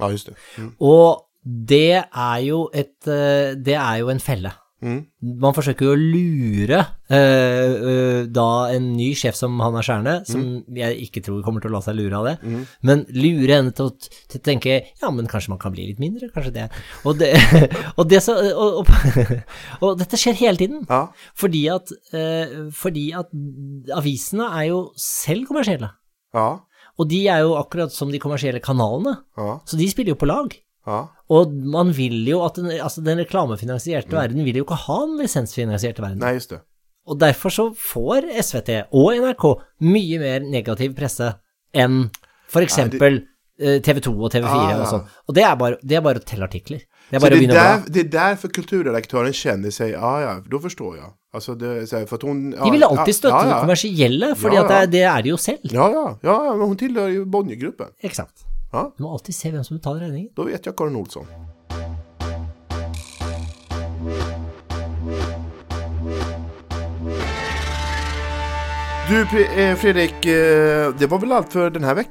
Ja, 0.00 0.10
just 0.10 0.30
det. 0.30 0.36
Mm. 0.58 0.72
Og 0.80 1.26
det 1.44 2.04
er 2.04 2.38
jo 2.44 2.68
et 2.74 3.08
eh, 3.08 3.56
Det 3.56 3.74
er 3.74 4.00
jo 4.02 4.10
en 4.12 4.20
felle. 4.20 4.52
Man 4.80 5.52
forsøker 5.56 5.84
jo 5.84 5.92
å 5.92 5.98
lure 6.00 6.78
eh, 7.12 7.16
eh, 7.20 8.20
da 8.32 8.46
en 8.72 8.86
ny 8.96 9.10
sjef 9.18 9.36
som 9.36 9.58
han 9.60 9.76
er 9.76 9.84
Skjærne, 9.84 10.14
som 10.28 10.44
jeg 10.76 10.96
ikke 11.04 11.22
tror 11.26 11.42
kommer 11.44 11.60
til 11.60 11.68
å 11.68 11.74
la 11.74 11.82
seg 11.84 11.98
lure 11.98 12.16
av 12.16 12.28
det, 12.30 12.34
men 12.86 13.04
lure 13.12 13.58
henne 13.58 13.74
til 13.76 13.90
å, 13.90 13.92
til 14.00 14.40
å 14.40 14.44
tenke 14.46 14.78
ja, 15.02 15.10
men 15.12 15.28
kanskje 15.28 15.52
man 15.52 15.60
kan 15.60 15.74
bli 15.74 15.90
litt 15.90 16.00
mindre, 16.00 16.30
kanskje 16.32 16.54
det. 16.56 16.66
Og, 17.04 17.18
det, 17.20 17.34
og, 17.98 18.06
det 18.08 18.22
så, 18.24 18.38
og, 18.54 18.80
og, 18.80 19.36
og 19.84 20.00
dette 20.00 20.20
skjer 20.20 20.38
hele 20.40 20.60
tiden. 20.62 20.82
Ja. 20.88 21.02
Fordi 21.36 21.62
at, 21.76 21.92
eh, 22.16 22.56
fordi 22.72 23.10
at 23.20 23.30
avisene 24.00 24.48
er 24.62 24.70
jo 24.70 24.80
selv 24.96 25.48
kommersielle. 25.50 25.92
Ja. 26.36 26.48
Og 27.00 27.08
de 27.08 27.20
er 27.32 27.44
jo 27.44 27.54
akkurat 27.60 27.92
som 27.92 28.10
de 28.12 28.20
kommersielle 28.22 28.60
kanalene, 28.64 29.18
Ja. 29.36 29.60
så 29.64 29.76
de 29.76 29.88
spiller 29.92 30.14
jo 30.14 30.20
på 30.20 30.28
lag. 30.28 30.56
Ja. 30.88 31.00
Og 31.30 31.52
man 31.74 31.92
vil 31.96 32.22
jo 32.28 32.40
at 32.46 32.56
den, 32.58 32.70
altså 32.80 33.02
den 33.04 33.20
reklamefinansierte 33.22 34.16
verden 34.16 34.44
vil 34.46 34.60
jo 34.60 34.66
ikke 34.66 34.78
ha 34.86 34.98
en 35.04 35.18
lisensfinansierte 35.20 36.02
verden. 36.02 36.22
Nei, 36.24 36.34
just 36.38 36.54
det. 36.54 36.62
Og 37.10 37.18
derfor 37.20 37.52
så 37.52 37.66
får 37.74 38.28
SVT 38.42 38.70
og 38.96 39.12
NRK 39.18 39.44
mye 39.88 40.20
mer 40.22 40.44
negativ 40.46 40.94
presse 40.98 41.32
enn 41.76 42.04
for 42.50 42.64
eh, 42.66 43.78
TV 43.84 44.00
2 44.04 44.12
og 44.14 44.32
TV 44.32 44.44
4 44.46 44.50
Ah, 44.50 44.82
og 44.82 44.88
sånn. 44.90 45.06
Og 45.28 45.36
det 45.36 45.44
er 45.46 45.56
bare, 45.58 45.78
det 45.82 45.98
er 45.98 46.04
bare 46.04 46.22
å 46.22 46.26
telle 46.26 46.46
artikler. 46.48 46.82
Det 47.10 47.18
er 47.18 47.24
Så 47.24 47.30
det, 47.32 47.46
bla. 47.50 47.64
det 47.86 48.04
er 48.04 48.10
derfor 48.12 48.52
kulturredaktören 48.54 49.34
kjenner 49.34 49.74
seg 49.74 49.96
ja 49.96 50.12
ja, 50.22 50.34
da 50.46 50.60
forstår 50.62 51.00
jeg. 51.00 51.10
Altså 51.34 51.54
det, 51.58 51.72
for 52.10 52.26
hon... 52.26 52.52
Ja, 52.54 52.64
De 52.66 52.74
vil 52.74 52.86
alltid 52.86 53.14
støtte 53.14 53.38
ja, 53.38 53.42
det 53.46 53.54
ja. 53.54 53.58
kommersielle, 53.62 54.30
fordi 54.38 54.58
Ja, 54.58 54.62
det 54.66 54.78
det 54.94 55.02
er 55.06 55.22
de 55.22 55.32
jo 55.32 55.38
selv. 55.38 55.66
Ja, 55.74 55.86
ja, 55.94 56.06
ja, 56.26 56.36
ja, 56.50 56.54
men 56.58 56.78
tilhører 56.78 57.12
jo 57.14 57.26
Bonniergruppen. 57.30 57.92
Ikke 58.02 58.18
sant? 58.22 58.46
Ja, 58.72 58.92
Du 58.96 59.02
må 59.02 59.12
alltid 59.12 59.34
se 59.34 59.50
hvem 59.50 59.64
som 59.64 59.78
betaler 59.78 60.06
regningen. 60.06 60.30
då 60.34 60.44
vet 60.44 60.66
jeg 60.66 60.76
Karin 60.76 60.96
Olsson. 60.96 61.26
Du 69.10 69.38
eh, 69.58 69.74
Fredrik, 69.76 70.26
eh, 70.26 70.94
det 70.98 71.06
var 71.10 71.18
vel 71.18 71.32
alt 71.32 71.52
for 71.52 71.70
denne 71.70 71.86
här? 71.86 72.04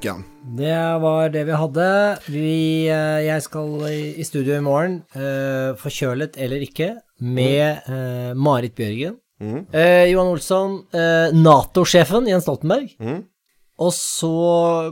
Det 0.56 1.00
var 1.00 1.28
det 1.28 1.44
vi 1.44 1.52
hadde. 1.52 2.18
Vi, 2.28 2.88
eh, 2.88 3.20
jeg 3.24 3.42
skal 3.42 3.88
i 3.88 4.24
studio 4.24 4.58
i 4.58 4.60
morgen, 4.60 5.02
forkjølet 5.80 6.36
eller 6.36 6.60
ikke, 6.60 7.00
med 7.20 8.36
Marit 8.36 8.74
Bjørgen. 8.76 9.16
Mm. 9.40 9.64
Eh, 9.72 10.04
Johan 10.12 10.26
Olsson, 10.34 10.84
eh, 10.92 11.32
Nato-sjefen 11.32 12.28
Jens 12.28 12.44
Stoltenberg. 12.44 12.92
Mm. 13.00 13.22
Og 13.80 13.94
så 13.96 14.34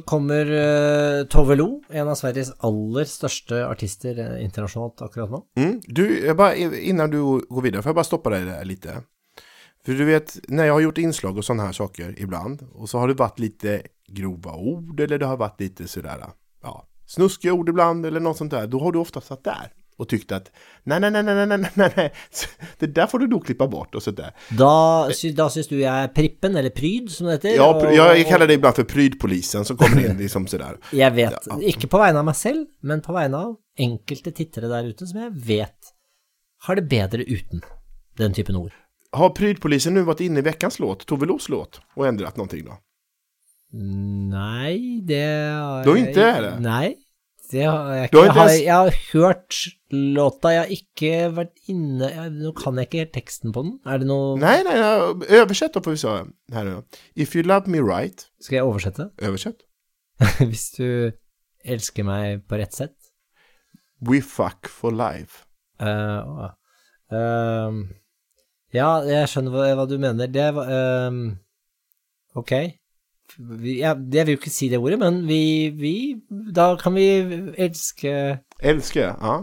kommer 0.09 0.49
eh, 0.49 1.27
Tove 1.29 1.59
Lo, 1.59 1.69
en 1.93 2.09
av 2.09 2.17
Sveriges 2.17 2.55
aller 2.65 3.09
største 3.09 3.61
artister 3.67 4.17
eh, 4.25 4.39
internasjonalt 4.47 5.05
akkurat 5.05 5.35
nå. 5.35 5.43
Mm. 5.61 5.75
Du, 5.85 6.05
bare, 6.39 6.57
innan 6.81 7.13
du 7.13 7.21
går 7.45 7.67
videre, 7.67 7.85
får 7.85 7.93
jeg 7.93 7.99
bare 8.01 8.09
stoppe 8.09 8.33
deg 8.33 8.51
litt. 8.69 8.89
For 9.85 9.99
du 9.99 10.07
vet, 10.09 10.39
når 10.49 10.71
jeg 10.71 10.75
har 10.75 10.85
gjort 10.87 11.03
innslag 11.05 11.41
og 11.41 11.47
sånne 11.47 11.69
her 11.69 11.77
saker 11.77 12.17
iblant, 12.17 12.65
og 12.73 12.89
så 12.89 13.03
har 13.03 13.13
det 13.13 13.21
vært 13.21 13.43
litt 13.45 13.69
grove 14.17 14.57
ord, 14.57 14.95
eller 14.97 15.21
det 15.21 15.29
har 15.29 15.41
vært 15.41 15.61
litt 15.67 15.85
sånn 15.85 16.09
ja, 16.09 16.75
snuskige 17.09 17.55
ord 17.57 17.69
iblant, 17.69 18.09
eller 18.09 18.25
noe 18.25 18.37
sånt 18.37 18.57
der, 18.57 18.71
da 18.73 18.81
har 18.83 18.97
du 18.97 19.03
ofte 19.03 19.21
satt 19.25 19.45
der 19.45 19.69
och 19.99 20.09
tyckte 20.09 20.37
att 20.37 20.51
nej, 20.83 21.01
nej, 21.01 21.11
nej, 21.11 21.23
nej, 21.23 21.47
nej, 21.47 21.59
nej, 21.75 21.93
nej, 21.97 22.13
det 22.79 22.87
där 22.87 23.07
får 23.07 23.19
du 23.19 23.27
då 23.27 23.41
klippa 23.41 23.67
bort 23.67 23.95
och 23.95 24.03
sådär. 24.03 24.31
Da, 24.49 25.09
da 25.37 25.49
syns 25.51 25.69
du 25.69 25.77
jeg 25.81 26.05
er 26.05 26.13
prippen, 26.15 26.57
eller 26.57 26.71
pryd 26.71 27.11
som 27.11 27.27
det 27.27 27.39
heter. 27.39 27.57
Ja, 27.59 27.67
og, 27.75 27.91
jeg 27.95 28.27
kaller 28.31 28.47
det 28.47 28.61
ibland 28.61 28.79
for 28.79 28.87
prydpolisen 28.89 29.67
som 29.67 29.77
kommer 29.77 30.05
inn 30.07 30.19
liksom 30.19 30.47
sådär. 30.47 30.79
Jeg 31.03 31.15
vet, 31.15 31.35
ja. 31.51 31.59
ikke 31.73 31.91
på 31.91 31.99
vegne 31.99 32.23
av 32.23 32.29
meg 32.31 32.39
selv, 32.39 32.67
men 32.81 33.03
på 33.03 33.13
vegne 33.17 33.43
av 33.49 33.57
enkelte 33.79 34.33
tittere 34.35 34.71
der 34.71 34.87
ute 34.91 35.07
som 35.07 35.19
jeg 35.21 35.33
vet 35.49 35.93
har 36.67 36.79
det 36.79 36.87
bedre 36.91 37.27
uten 37.27 37.63
den 38.19 38.35
typen 38.35 38.57
ord. 38.59 38.73
Har 39.13 39.35
prydpolisen 39.35 39.95
nu 39.97 40.05
vært 40.07 40.23
inne 40.23 40.43
i 40.43 40.47
veckans 40.47 40.79
låt, 40.83 41.07
Tove 41.07 41.27
Los 41.27 41.49
låt, 41.49 41.81
och 41.95 42.07
ändrat 42.07 42.37
någonting 42.37 42.65
då? 42.65 42.79
Nei, 43.73 45.01
det 45.05 45.25
har 45.53 45.79
jeg 45.79 45.87
Då 45.87 45.97
inte 45.97 46.23
är 46.23 46.43
det? 46.43 46.61
Nei 46.61 46.95
det 47.53 47.65
har 47.65 47.93
jeg 47.95 48.09
ikke. 48.09 48.19
har 48.19 48.27
Jeg 48.27 48.35
har, 48.37 48.51
jeg 48.57 48.75
har 48.75 48.97
hørt 49.13 49.59
låta, 49.91 50.51
jeg 50.53 50.61
har 50.61 50.73
ikke 50.75 51.13
vært 51.37 51.71
inne 51.73 52.11
jeg, 52.13 52.33
Nå 52.37 52.53
kan 52.59 52.77
jeg 52.77 52.89
ikke 52.89 53.01
helt 53.03 53.15
teksten 53.17 53.55
på 53.57 53.65
den. 53.65 53.79
Er 53.89 54.03
det 54.03 54.09
noe 54.11 54.37
Nei, 54.41 54.59
nei, 54.67 54.77
nei 54.77 55.41
oversett 55.41 55.79
får 55.79 55.97
vi 55.97 56.03
se 56.03 56.17
her. 56.55 56.71
If 57.17 57.37
you 57.37 57.47
love 57.47 57.71
me 57.71 57.81
right, 57.85 58.27
Skal 58.45 58.61
jeg 58.61 58.69
oversette? 58.69 59.11
Oversett. 59.29 59.65
Hvis 60.43 60.71
du 60.77 60.89
elsker 61.65 62.07
meg 62.07 62.45
på 62.49 62.59
rett 62.61 62.75
sett? 62.77 62.97
We 64.01 64.21
fuck 64.23 64.69
for 64.71 64.95
life. 64.95 65.45
Uh, 65.83 66.49
uh, 67.11 67.17
ehm, 67.17 67.81
ja, 68.75 68.91
jeg 69.07 69.31
skjønner 69.31 69.55
hva, 69.55 69.67
hva 69.79 69.87
du 69.91 69.97
mener. 69.99 70.31
Det 70.31 70.49
var 70.55 70.71
uh, 70.71 71.19
Ok. 72.39 72.55
Ja, 73.37 73.93
jeg 73.95 74.27
vil 74.27 74.35
jo 74.35 74.41
ikke 74.41 74.51
si 74.51 74.69
det 74.73 74.81
ordet, 74.81 74.99
men 74.99 75.21
vi, 75.29 75.69
vi 75.77 75.95
Da 76.55 76.73
kan 76.81 76.95
vi 76.97 77.07
elske 77.61 78.13
Elske, 78.59 79.05
ja. 79.15 79.35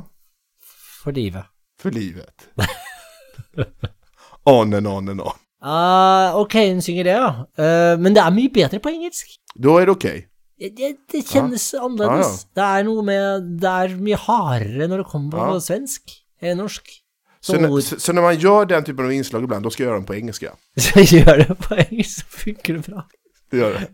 for 1.04 1.16
livet. 1.16 1.46
For 1.80 1.94
livet. 1.94 2.50
on 4.46 4.74
and 4.74 4.88
on 4.88 5.10
and 5.10 5.22
on. 5.22 5.38
Uh, 5.66 6.36
ok, 6.42 6.56
hun 6.74 6.82
synger 6.82 7.08
det, 7.08 7.16
ja. 7.16 7.30
Uh, 7.58 8.02
men 8.02 8.16
det 8.16 8.22
er 8.22 8.34
mye 8.36 8.52
bedre 8.54 8.82
på 8.84 8.92
engelsk. 8.92 9.38
Da 9.56 9.78
er 9.80 9.88
det 9.88 9.96
ok. 9.96 10.08
Det, 10.56 10.72
det, 11.12 11.22
kjennes 11.28 11.32
kjennes 11.32 11.66
annerledes. 11.80 12.46
Det 12.56 12.64
er 12.64 12.86
noe 12.88 13.02
med 13.04 13.48
Det 13.60 13.72
er 13.72 13.96
mye 14.00 14.20
hardere 14.24 14.88
når 14.88 15.04
det 15.04 15.08
kommer 15.12 15.36
på 15.36 15.48
Ja. 15.56 15.64
svensk 15.64 16.16
enn 16.42 16.62
norsk. 16.62 16.94
Så, 17.42 17.54
Som 17.54 17.66
så, 17.82 18.00
så 18.00 18.14
når 18.14 18.22
man 18.26 18.38
gjør 18.42 18.66
den 18.66 18.86
typen 18.86 19.06
av 19.06 19.12
innslag 19.14 19.44
iblant, 19.46 19.64
da 19.64 19.70
skal 19.70 19.84
jeg 19.84 19.90
gjøre 19.92 20.00
den 20.02 20.08
på 20.10 20.42
ja 20.42 20.54
Så 20.88 21.04
gjør 21.04 21.44
det 21.44 21.58
på 21.62 21.76
engelsk, 21.76 22.24
så 22.24 22.40
funker 22.46 22.74
det 22.80 22.86
bra. 22.88 23.04
Det 23.52 23.62
gjør 23.62 23.80
det. 23.80 23.88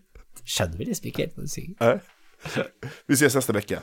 Skjønner 0.46 0.78
vi 0.78 0.88
liksom 0.90 1.08
ikke 1.12 1.26
helt 1.26 1.38
hva 1.38 1.46
du 1.46 1.52
sier. 1.52 1.74
Nej. 1.82 2.00
Vi 3.08 3.16
ses 3.20 3.36
neste 3.38 3.54
uke. 3.54 3.82